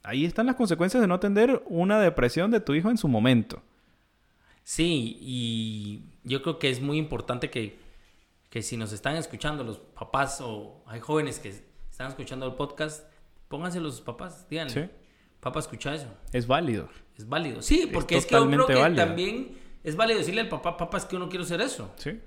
[0.02, 3.60] ahí están las consecuencias de no atender una depresión de tu hijo en su momento.
[4.66, 7.78] Sí, y yo creo que es muy importante que,
[8.50, 11.50] que si nos están escuchando los papás o hay jóvenes que
[11.88, 13.04] están escuchando el podcast,
[13.46, 14.74] pónganse los papás, díganle.
[14.74, 14.90] Sí.
[15.38, 16.08] Papá, escucha eso.
[16.32, 16.88] Es válido.
[17.16, 17.62] Es válido.
[17.62, 19.06] Sí, porque es, que yo creo que válido.
[19.06, 21.92] también es válido decirle al papá, papá, es que yo no quiero hacer eso.
[21.94, 22.18] Sí.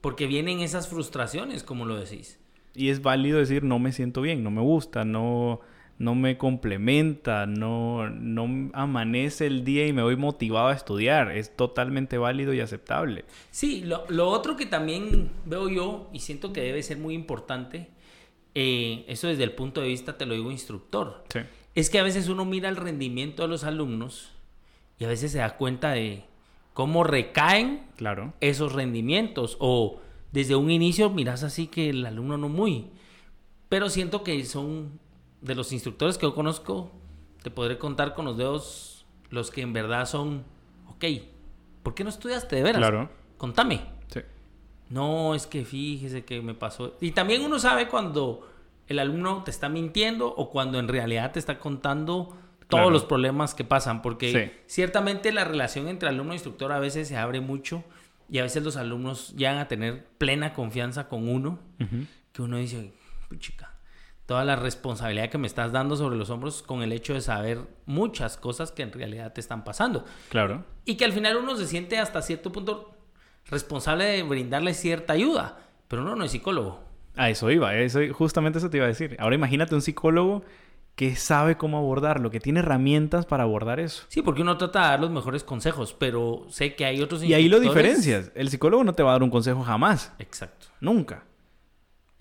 [0.00, 2.38] Porque vienen esas frustraciones, como lo decís.
[2.72, 5.58] Y es válido decir no me siento bien, no me gusta, no,
[5.98, 11.30] no me complementa, no, no amanece el día y me voy motivado a estudiar.
[11.30, 13.24] Es totalmente válido y aceptable.
[13.50, 17.88] Sí, lo, lo otro que también veo yo y siento que debe ser muy importante,
[18.54, 21.40] eh, eso desde el punto de vista, te lo digo, instructor, Sí.
[21.74, 24.30] es que a veces uno mira el rendimiento de los alumnos
[24.98, 26.24] y a veces se da cuenta de
[26.72, 28.32] cómo recaen Claro.
[28.40, 30.00] esos rendimientos o
[30.32, 32.86] desde un inicio miras así que el alumno no muy,
[33.68, 35.00] pero siento que son
[35.44, 36.90] de los instructores que yo conozco,
[37.42, 40.44] te podré contar con los dedos los que en verdad son,
[40.88, 41.04] ok,
[41.82, 42.78] ¿por qué no estudiaste de veras?
[42.80, 43.10] Claro.
[43.36, 43.82] Contame.
[44.08, 44.20] Sí.
[44.88, 46.96] No, es que fíjese que me pasó.
[47.00, 48.48] Y también uno sabe cuando
[48.86, 52.36] el alumno te está mintiendo o cuando en realidad te está contando
[52.68, 52.90] todos Claro.
[52.90, 54.62] los problemas que pasan, porque Sí.
[54.66, 57.84] ciertamente la relación entre alumno e instructor a veces se abre mucho
[58.30, 61.58] y a veces los alumnos llegan a tener plena confianza con uno,
[62.32, 62.94] que uno dice,
[63.38, 63.73] chica,
[64.26, 67.60] toda la responsabilidad que me estás dando sobre los hombros con el hecho de saber
[67.86, 70.04] muchas cosas que en realidad te están pasando.
[70.30, 70.64] Claro.
[70.84, 72.94] Y que al final uno se siente hasta cierto punto
[73.46, 75.58] responsable de brindarle cierta ayuda,
[75.88, 76.82] pero uno no es psicólogo.
[77.16, 79.16] A eso iba, eso, justamente eso te iba a decir.
[79.20, 80.42] Ahora imagínate un psicólogo
[80.96, 84.04] que sabe cómo abordarlo, que tiene herramientas para abordar eso.
[84.08, 87.34] Sí, porque uno trata de dar los mejores consejos, pero sé que hay otros Y
[87.34, 88.30] ahí lo diferencias.
[88.34, 90.12] El psicólogo no te va a dar un consejo jamás.
[90.18, 90.68] Exacto.
[90.80, 91.24] Nunca.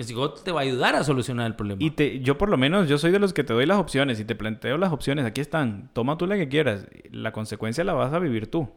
[0.03, 1.81] El psicólogo te va a ayudar a solucionar el problema.
[1.83, 4.19] Y te, yo por lo menos, yo soy de los que te doy las opciones
[4.19, 5.25] y te planteo las opciones.
[5.25, 5.89] Aquí están.
[5.93, 6.87] Toma tú la que quieras.
[7.11, 8.69] La consecuencia la vas a vivir tú.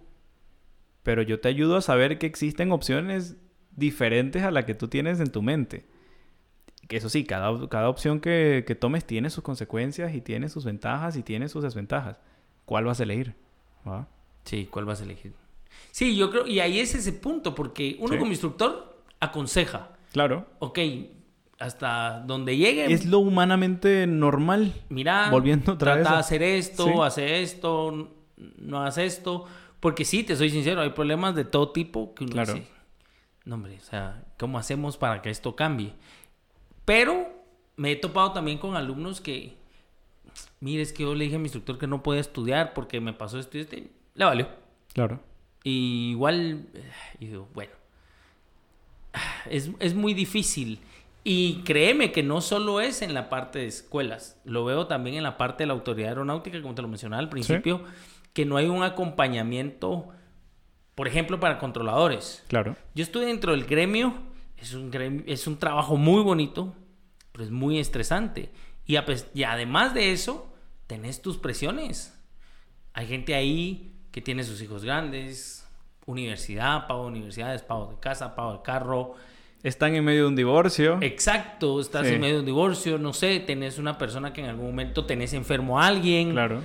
[1.02, 3.36] Pero yo te ayudo a saber que existen opciones
[3.72, 5.84] diferentes a la que tú tienes en tu mente.
[6.88, 10.64] Que eso sí, cada, cada opción que, que tomes tiene sus consecuencias y tiene sus
[10.64, 12.20] ventajas y tiene sus desventajas.
[12.64, 13.34] ¿Cuál vas a elegir?
[13.86, 14.08] ¿Va?
[14.44, 15.32] Sí, ¿cuál vas a elegir?
[15.90, 18.18] Sí, yo creo, y ahí es ese punto, porque uno Sí.
[18.18, 20.46] como instructor aconseja, Claro.
[20.60, 20.78] ok,
[21.58, 24.74] hasta donde llegue, Es lo humanamente normal.
[24.88, 26.92] mira, volviendo otra trata de hacer esto, Sí.
[27.02, 28.10] hace esto,
[28.58, 29.46] no hagas esto,
[29.80, 32.54] porque sí, te soy sincero, hay problemas de todo tipo que uno Claro.
[32.54, 32.66] dice,
[33.44, 35.92] no hombre, o sea, ¿cómo hacemos para que esto cambie?
[36.84, 37.26] Pero
[37.76, 39.56] me he topado también con alumnos que,
[40.60, 43.12] mire, es que yo le dije a mi instructor que no podía estudiar porque me
[43.14, 44.48] pasó esto y esto, y le valió.
[44.92, 45.20] Claro.
[45.64, 46.90] Y igual, eh,
[47.20, 47.72] y digo, bueno,
[49.48, 50.80] es, es muy difícil.
[51.28, 55.24] Y créeme que no solo es en la parte de escuelas, lo veo también en
[55.24, 57.82] la parte de la autoridad aeronáutica, como te lo mencionaba al principio,
[58.32, 60.08] que no hay un acompañamiento,
[60.94, 62.44] por ejemplo, para controladores.
[62.46, 62.76] Claro.
[62.94, 64.14] Yo estuve dentro del gremio,
[64.56, 66.72] es un, gremio- es un trabajo muy bonito,
[67.32, 68.52] pero es muy estresante.
[68.86, 68.96] Y,
[69.34, 70.54] y además de eso,
[70.86, 72.16] tenés tus presiones.
[72.92, 75.66] Hay gente ahí que tiene sus hijos grandes,
[76.06, 79.14] universidad, pago de universidades, pago de casa, pago de carro.
[79.62, 80.98] Están en medio de un divorcio.
[81.00, 82.14] Exacto, estás Sí.
[82.14, 85.32] en medio de un divorcio, no sé, tenés una persona que en algún momento tenés
[85.32, 86.32] enfermo a alguien.
[86.32, 86.60] Claro.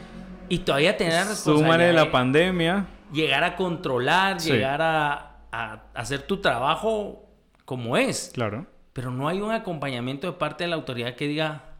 [0.49, 2.85] Y todavía tener la Súmale responsabilidad la de- pandemia.
[3.11, 4.51] llegar a controlar, Sí.
[4.51, 7.25] llegar a, a hacer tu trabajo
[7.65, 8.31] como es.
[8.33, 8.67] Claro.
[8.93, 11.75] Pero no hay un acompañamiento de parte de la autoridad que diga,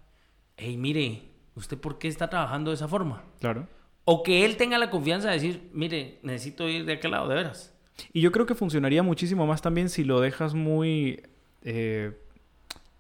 [0.57, 1.24] hey, mire,
[1.55, 3.24] ¿usted por qué está trabajando de esa forma?
[3.39, 3.68] Claro.
[4.05, 7.36] O que él tenga la confianza de decir, mire, necesito ir de aquel lado, de
[7.36, 7.78] veras.
[8.14, 11.24] Y yo creo que funcionaría muchísimo más también si lo dejas muy
[11.64, 12.18] eh,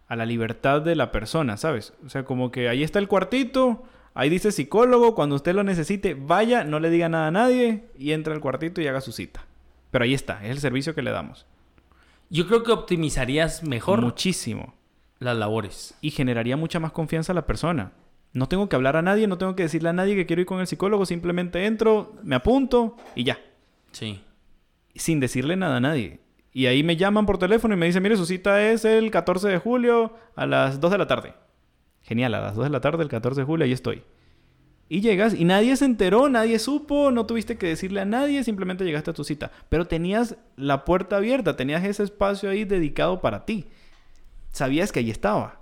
[0.07, 1.93] a la libertad de la persona, ¿sabes?
[2.05, 3.83] O sea, como que ahí está el cuartito,
[4.13, 8.11] ahí dice psicólogo, cuando usted lo necesite, vaya, no le diga nada a nadie y
[8.11, 9.45] entra al cuartito y haga su cita.
[9.89, 11.45] Pero ahí está, es el servicio que le damos.
[12.29, 14.73] Yo creo que optimizarías mejor Muchísimo.
[15.19, 15.95] las labores.
[16.01, 17.91] Y generaría mucha más confianza a la persona.
[18.33, 20.45] No tengo que hablar a nadie, no tengo que decirle a nadie que quiero ir
[20.45, 23.37] con el psicólogo, simplemente entro, me apunto y ya.
[23.91, 24.21] Sí.
[24.99, 26.19] Sin decirle nada a nadie.
[26.53, 29.47] Y ahí me llaman por teléfono y me dicen, mire, su cita es el 14
[29.47, 31.33] de julio a las 2 de la tarde.
[32.01, 34.03] Genial, a las 2 de la tarde, el 14 de julio, ahí estoy.
[34.89, 38.83] Y llegas y nadie se enteró, nadie supo, no tuviste que decirle a nadie, simplemente
[38.83, 39.49] llegaste a tu cita.
[39.69, 43.67] Pero tenías la puerta abierta, tenías ese espacio ahí dedicado para ti.
[44.51, 45.61] Sabías que ahí estaba.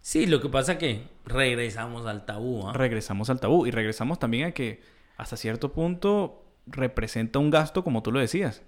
[0.00, 2.68] Sí, lo que pasa que regresamos al tabú.
[2.68, 2.72] ¿ah?
[2.72, 4.80] Regresamos al tabú y regresamos también a que
[5.16, 8.62] hasta cierto punto representa un gasto, como tú lo decías.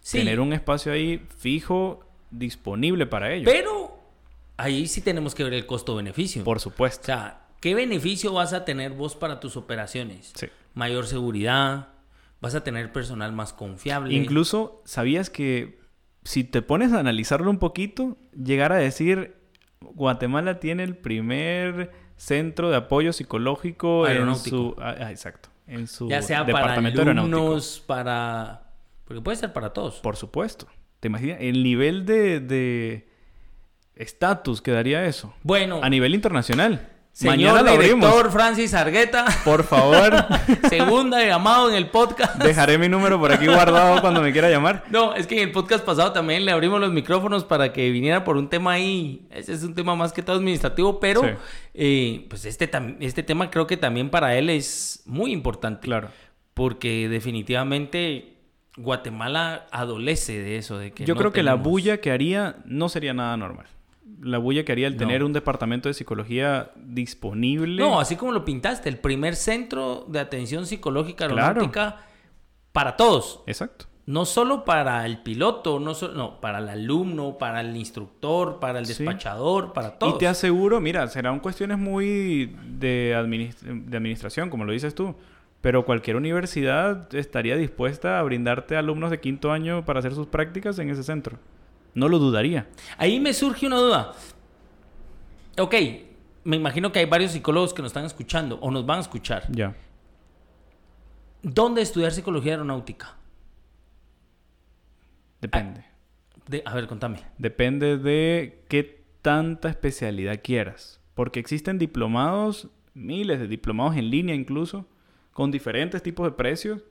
[0.00, 3.50] Sí, Tener un espacio ahí fijo, disponible para ello.
[3.50, 3.98] pero
[4.56, 6.44] ahí sí tenemos que ver el costo-beneficio.
[6.44, 7.06] Por O supuesto.
[7.06, 10.32] sea, ¿qué beneficio vas a tener vos para tus operaciones?
[10.34, 10.46] Sí.
[10.74, 11.88] Mayor seguridad,
[12.40, 14.14] vas a tener personal más confiable.
[14.14, 15.78] Incluso, ¿sabías que
[16.24, 19.34] si te pones a analizarlo un poquito, llegar a decir,
[19.80, 24.76] Guatemala tiene el primer centro de apoyo psicológico en su...
[24.78, 25.48] ah, exacto.
[25.68, 27.36] En su ya sea para departamento aeronáutico.
[27.36, 28.62] alumnos, para...
[29.04, 30.00] Porque puede ser para todos.
[30.00, 30.66] Por supuesto.
[31.00, 31.38] ¿Te imaginas?
[31.40, 32.40] El nivel de...
[32.40, 33.08] de
[33.94, 35.34] estatus que daría eso.
[35.42, 36.88] Bueno, A nivel internacional.
[37.18, 38.08] Señor Mañana lo abrimos.
[38.08, 40.14] director Francis Argueta, Por favor,
[40.68, 42.36] segunda llamado en el podcast.
[42.36, 44.84] dejaré mi número por aquí guardado cuando me quiera llamar.
[44.90, 48.22] No, es que en el podcast pasado también le abrimos los micrófonos para que viniera
[48.22, 49.26] por un tema ahí.
[49.32, 51.28] Ese es un tema más que todo administrativo, pero Sí.
[51.74, 55.80] eh, pues este, este tema creo que también para él es muy importante.
[55.86, 56.10] Claro.
[56.54, 58.34] Porque definitivamente
[58.76, 62.88] Guatemala adolece de eso, de que Yo no creo que la bulla que haría no
[62.88, 63.66] sería nada normal.
[64.20, 64.98] La bulla que haría el No.
[64.98, 67.82] tener un departamento de psicología disponible.
[67.82, 71.42] No, así como lo pintaste, el primer centro de atención psicológica Claro.
[71.42, 71.96] aeronáutica
[72.72, 73.42] para todos.
[73.46, 73.86] Exacto.
[74.06, 78.78] No solo para el piloto, no, solo, no, para el alumno, para el instructor, para
[78.78, 79.04] el Sí.
[79.04, 80.14] despachador, para todos.
[80.14, 85.14] Y te aseguro, mira, serán cuestiones muy de, administ- de administración, como lo dices tú.
[85.60, 90.78] Pero cualquier universidad estaría dispuesta a brindarte alumnos de quinto año para hacer sus prácticas
[90.78, 91.36] en ese centro.
[91.98, 92.68] No lo dudaría.
[92.96, 94.12] Ahí me surge una duda.
[95.58, 95.74] Ok,
[96.44, 99.44] me imagino que hay varios psicólogos que nos están escuchando o nos van a escuchar.
[99.50, 99.74] Ya.
[101.42, 103.16] ¿Dónde estudiar psicología aeronáutica?
[105.40, 105.84] Depende.
[106.46, 107.18] De- a ver, contame.
[107.38, 111.00] Depende de qué tanta especialidad quieras.
[111.14, 114.86] Porque existen diplomados, miles de diplomados en línea incluso,
[115.32, 116.82] con diferentes tipos de precios,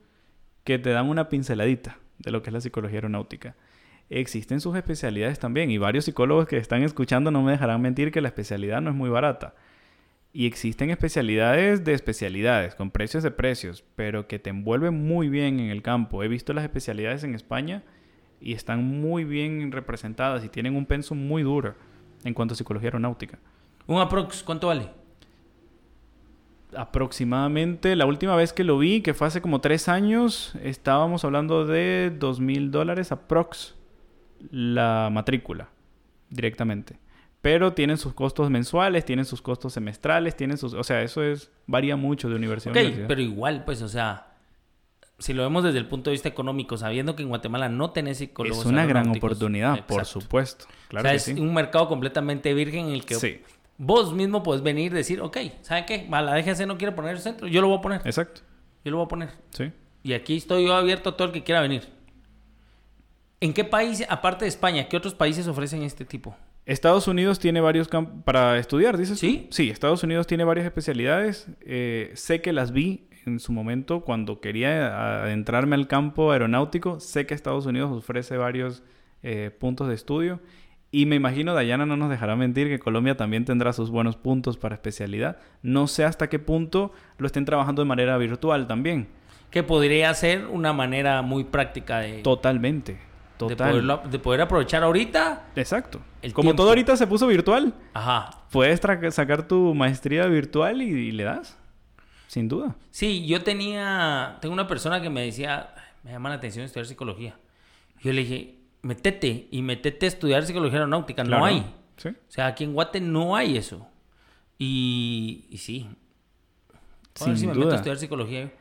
[0.65, 3.55] que te dan una pinceladita de lo que es la psicología aeronáutica.
[4.09, 8.21] Existen sus especialidades también, y varios psicólogos que están escuchando no me dejarán mentir que
[8.21, 9.55] la especialidad no es muy barata.
[10.31, 15.59] Y existen especialidades de especialidades, con precios de precios, pero que te envuelven muy bien
[15.59, 16.23] en el campo.
[16.23, 17.83] He visto las especialidades en España
[18.39, 21.75] y están muy bien representadas y tienen un pensum muy duro
[22.23, 23.39] en cuanto a psicología aeronáutica.
[23.87, 24.89] Un aprox, ¿cuánto vale?
[26.75, 31.65] Aproximadamente, la última vez que lo vi, que fue hace como tres años, estábamos hablando
[31.65, 33.76] de dos mil dólares aprox
[34.51, 35.69] la matrícula
[36.29, 36.97] directamente.
[37.41, 40.73] Pero tienen sus costos mensuales, tienen sus costos semestrales, tienen sus...
[40.73, 43.07] O sea, eso es varía mucho de universidad a universidad.
[43.07, 44.27] pero igual, pues, o sea,
[45.19, 48.17] si lo vemos desde el punto de vista económico, sabiendo que en Guatemala no tenés
[48.19, 50.65] psicólogos es una gran oportunidad, por supuesto.
[50.89, 51.31] Claro o sea, que es sí.
[51.33, 53.41] un mercado completamente virgen en el que Sí,
[53.77, 56.07] vos mismo puedes venir y decir, ok, ¿sabe qué?
[56.09, 58.01] La DGC no quiere poner el centro, yo lo voy a poner.
[58.05, 58.41] exacto.
[58.83, 59.29] Yo lo voy a poner.
[59.49, 59.71] Sí.
[60.03, 61.96] Y aquí estoy yo abierto a todo el que quiera venir.
[63.39, 66.35] ¿En qué país, aparte de España, qué otros países ofrecen este tipo?
[66.65, 69.19] Estados Unidos tiene varios campos para estudiar, dices.
[69.19, 69.47] ¿Sí?
[69.51, 71.47] Sí, Estados Unidos tiene varias especialidades.
[71.61, 76.99] Eh, sé que las vi en su momento cuando quería adentrarme al campo aeronáutico.
[76.99, 78.83] Sé que Estados Unidos ofrece varios
[79.23, 80.41] eh, puntos de estudio.
[80.89, 84.57] Y me imagino, Dayana no nos dejará mentir, que Colombia también tendrá sus buenos puntos
[84.57, 85.37] para especialidad.
[85.61, 89.07] No sé hasta qué punto lo estén trabajando de manera virtual también.
[89.51, 93.06] Que podría ser una manera muy práctica de, Totalmente.
[93.39, 95.47] De, poderlo- de poder aprovechar ahorita.
[95.55, 96.01] Exacto.
[96.21, 96.61] el Como tiempo.
[96.63, 98.31] todo ahorita se puso virtual, Ajá.
[98.51, 98.79] puedes
[99.13, 101.57] sacar tu maestría virtual y, y le das.
[102.27, 102.75] Sin duda.
[102.91, 105.73] Sí, yo tenía, tengo una persona que me decía,
[106.03, 107.37] me llama la atención estudiar psicología.
[108.01, 111.23] Yo le dije, metete y metete a estudiar psicología aeronáutica.
[111.23, 111.39] Claro.
[111.39, 111.65] No hay.
[111.97, 112.09] Sí.
[112.09, 113.87] O sea, aquí en Guate no hay eso.
[114.59, 115.87] Y, y sí.
[117.21, 118.51] A ver Sin si me meto a estudiar psicología.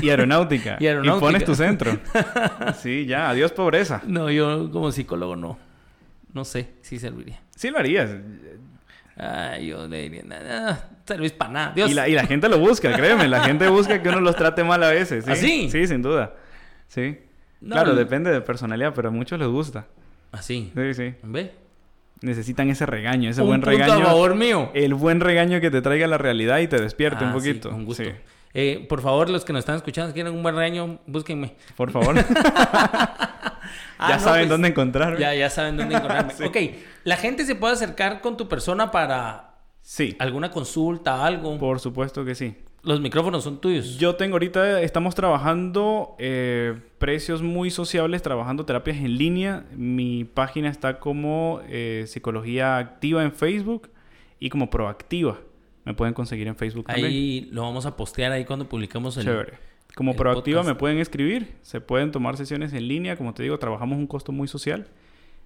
[0.00, 0.76] Y aeronáutica.
[0.80, 1.20] Y aeronáutica.
[1.26, 1.98] pones tu centro.
[2.80, 3.30] Sí, ya.
[3.30, 4.02] Adiós pobreza.
[4.06, 5.58] No, yo como psicólogo no.
[6.34, 7.40] No sé si serviría.
[7.56, 8.10] Sí lo harías.
[9.16, 11.72] Ay, yo le diría, nada, servís para nada.
[11.74, 11.90] Dios.
[11.90, 13.26] Y la, y la gente lo busca, créeme.
[13.26, 15.24] La gente busca que uno los trate mal a veces.
[15.24, 15.30] ¿sí?
[15.32, 15.68] ¿Ah, sí?
[15.70, 16.34] Sí, sin duda.
[16.86, 17.18] Sí.
[17.60, 19.86] No, claro, depende de personalidad, pero a muchos les gusta.
[20.30, 20.70] Así.
[20.76, 21.14] Sí, sí.
[21.24, 21.52] ¿Ve?
[22.20, 24.02] Necesitan ese regaño, ese Un buen punto regaño.
[24.04, 24.70] a favor mío.
[24.74, 27.70] El buen regaño que te traiga la realidad y te despierte Ah, un sí, poquito.
[27.70, 28.04] con gusto.
[28.04, 28.10] Sí.
[28.54, 31.54] Eh, por favor, los que nos están escuchando, si quieren un buen regaño, búsquenme.
[31.76, 32.16] Por favor.
[34.00, 35.18] Ah, ya no, saben pues, dónde encontrarme.
[35.18, 36.32] Ya, ya saben dónde encontrarme.
[36.36, 36.44] Sí.
[36.44, 36.56] Ok,
[37.04, 40.14] la gente se puede acercar con tu persona para Sí.
[40.20, 41.58] alguna consulta, algo.
[41.58, 42.54] Por supuesto que sí.
[42.82, 43.98] Los micrófonos son tuyos.
[43.98, 49.64] Yo tengo ahorita, estamos trabajando eh, precios muy sociables, trabajando terapias en línea.
[49.74, 53.90] Mi página está como eh, Psicología Activa en Facebook
[54.38, 55.38] y como Proactiva.
[55.88, 57.06] Me pueden conseguir en Facebook también.
[57.06, 59.24] Ahí lo vamos a postear ahí cuando publiquemos el.
[59.24, 59.54] Chévere.
[59.94, 60.68] Como el Proactiva podcast.
[60.68, 63.16] me pueden escribir, se pueden tomar sesiones en línea.
[63.16, 64.86] Como te digo, trabajamos un costo muy social.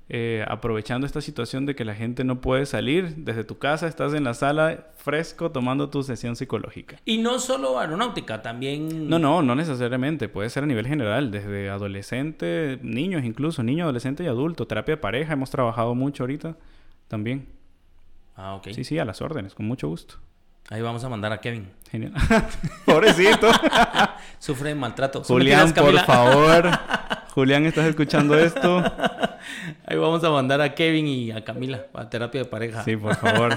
[0.08, 4.12] eh, aprovechando esta situación de que la gente no puede salir, desde tu casa estás
[4.12, 6.98] en la sala fresco tomando tu sesión psicológica.
[7.04, 9.08] Y no solo aeronáutica, también...
[9.08, 10.28] No, no, no necesariamente.
[10.28, 14.66] Puede ser a nivel general, desde adolescente, niños incluso, niño, adolescente y adulto.
[14.66, 16.56] Terapia de pareja, hemos trabajado mucho ahorita
[17.08, 17.46] también.
[18.36, 18.68] Ah, ok.
[18.72, 20.16] Sí, sí, a las órdenes, con mucho gusto.
[20.70, 21.68] Ahí vamos a mandar a Kevin.
[21.90, 22.12] Genial.
[22.86, 23.50] Pobrecito.
[24.38, 25.22] Sufre de maltrato.
[25.24, 26.70] Julián, ¿Súmete por favor.
[27.34, 28.78] Julián, ¿estás escuchando esto?
[29.86, 32.84] Ahí vamos a mandar a Kevin y a Camila a terapia de pareja.
[32.84, 33.54] Sí, por favor.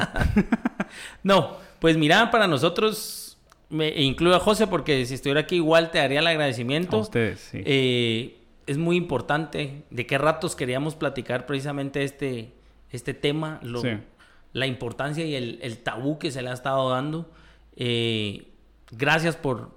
[1.23, 3.37] No, pues mira, para nosotros,
[3.69, 6.97] me e incluyo a José porque si estuviera aquí igual te daría el agradecimiento.
[6.97, 7.61] A ustedes, sí.
[7.65, 9.83] Eh, es muy importante.
[9.89, 12.53] ¿De qué ratos queríamos platicar precisamente este,
[12.91, 13.59] este tema?
[13.61, 13.89] Lo- Sí.
[14.55, 17.29] La importancia y el, el tabú que se le ha estado dando.
[17.75, 18.47] Eh,
[18.91, 19.69] gracias por...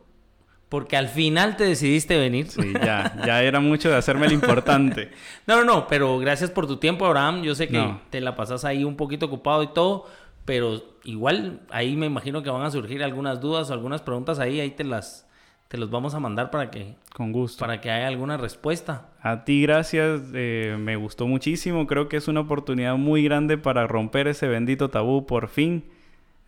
[0.68, 2.47] Porque al final te decidiste venir.
[2.49, 5.11] Sí, ya, ya era mucho de hacerme el importante.
[5.47, 7.43] No, no, no, pero gracias por tu tiempo, Abraham.
[7.43, 8.01] Yo sé que No.
[8.11, 10.07] te la pasas ahí un poquito ocupado y todo,
[10.45, 14.61] pero igual ahí me imagino que van a surgir algunas dudas o algunas preguntas ahí,
[14.61, 15.26] ahí te las
[15.68, 17.60] te los vamos a mandar para que Con gusto.
[17.60, 19.08] para que haya alguna respuesta.
[19.22, 20.22] A ti, gracias.
[20.34, 21.86] eh, me gustó muchísimo.
[21.86, 25.84] Creo que es una oportunidad muy grande para romper ese bendito tabú por fin.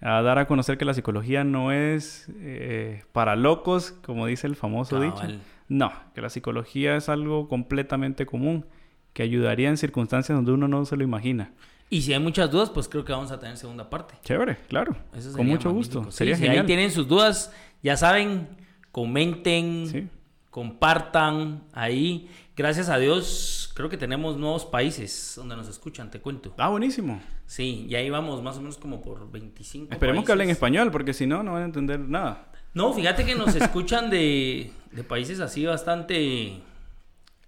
[0.00, 4.56] A dar a conocer que la psicología no es eh, para locos, como dice el
[4.56, 5.20] famoso dicho.
[5.68, 8.64] No, que la psicología es algo completamente común,
[9.12, 11.52] que ayudaría en circunstancias donde uno no se lo imagina.
[11.90, 14.14] Y si hay muchas dudas, pues creo que vamos a tener segunda parte.
[14.24, 14.96] Chévere, claro.
[15.36, 15.72] Con mucho magnífico.
[15.74, 16.04] gusto.
[16.10, 16.60] Sí, Sería si genial.
[16.62, 17.52] ahí tienen sus dudas,
[17.82, 18.48] ya saben,
[18.93, 20.09] comenten, Sí.
[20.51, 22.28] compartan ahí.
[22.57, 26.55] Gracias a Dios, creo que tenemos nuevos países donde nos escuchan, te cuento.
[26.59, 27.22] Ah, buenísimo.
[27.47, 29.93] Sí, y ahí vamos más o menos como por 25.
[29.93, 32.51] Esperemos que hablen español, porque si no, no van a entender nada.
[32.74, 36.61] No, fíjate que nos escuchan de, de países así bastante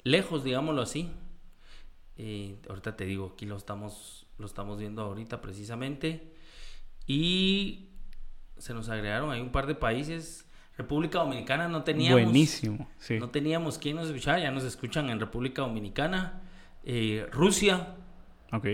[0.03, 1.11] lejos, digámoslo así.
[2.17, 6.33] Eh, ahorita te digo, aquí lo estamos, lo estamos viendo ahorita precisamente.
[7.07, 7.89] Y
[8.59, 10.47] se nos agregaron ahí un par de países.
[10.77, 12.23] República Dominicana no teníamos.
[12.23, 13.19] Buenísimo, sí.
[13.19, 16.41] No teníamos quien nos escuchara, ya nos escuchan en República Dominicana.
[16.85, 17.95] Eh, Rusia,
[18.53, 18.67] Ok.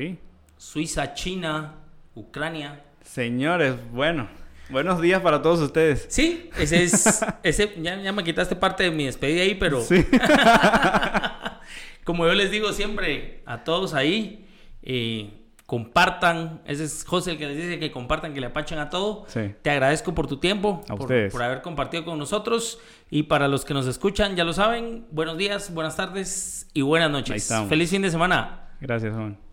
[0.56, 1.74] Suiza, China,
[2.14, 2.82] Ucrania.
[3.02, 4.28] Señores, bueno.
[4.70, 6.06] Buenos días para todos ustedes.
[6.10, 7.24] Sí, ese es.
[7.42, 10.04] Ese, ya, ya me quitaste parte de mi despedida ahí, pero Sí.
[12.04, 14.46] como yo les digo siempre a todos ahí,
[14.82, 15.30] eh,
[15.68, 16.62] compartan.
[16.64, 19.26] Ese es José el que les dice que compartan, que le apachen a todo.
[19.28, 19.54] Sí.
[19.60, 21.30] Te agradezco por tu tiempo, A por, ustedes.
[21.30, 22.80] por haber compartido con nosotros.
[23.10, 27.10] Y para los que nos escuchan, ya lo saben, buenos días, buenas tardes y buenas
[27.10, 27.52] noches.
[27.68, 28.70] Feliz fin de semana.
[28.80, 29.47] Gracias, Juan.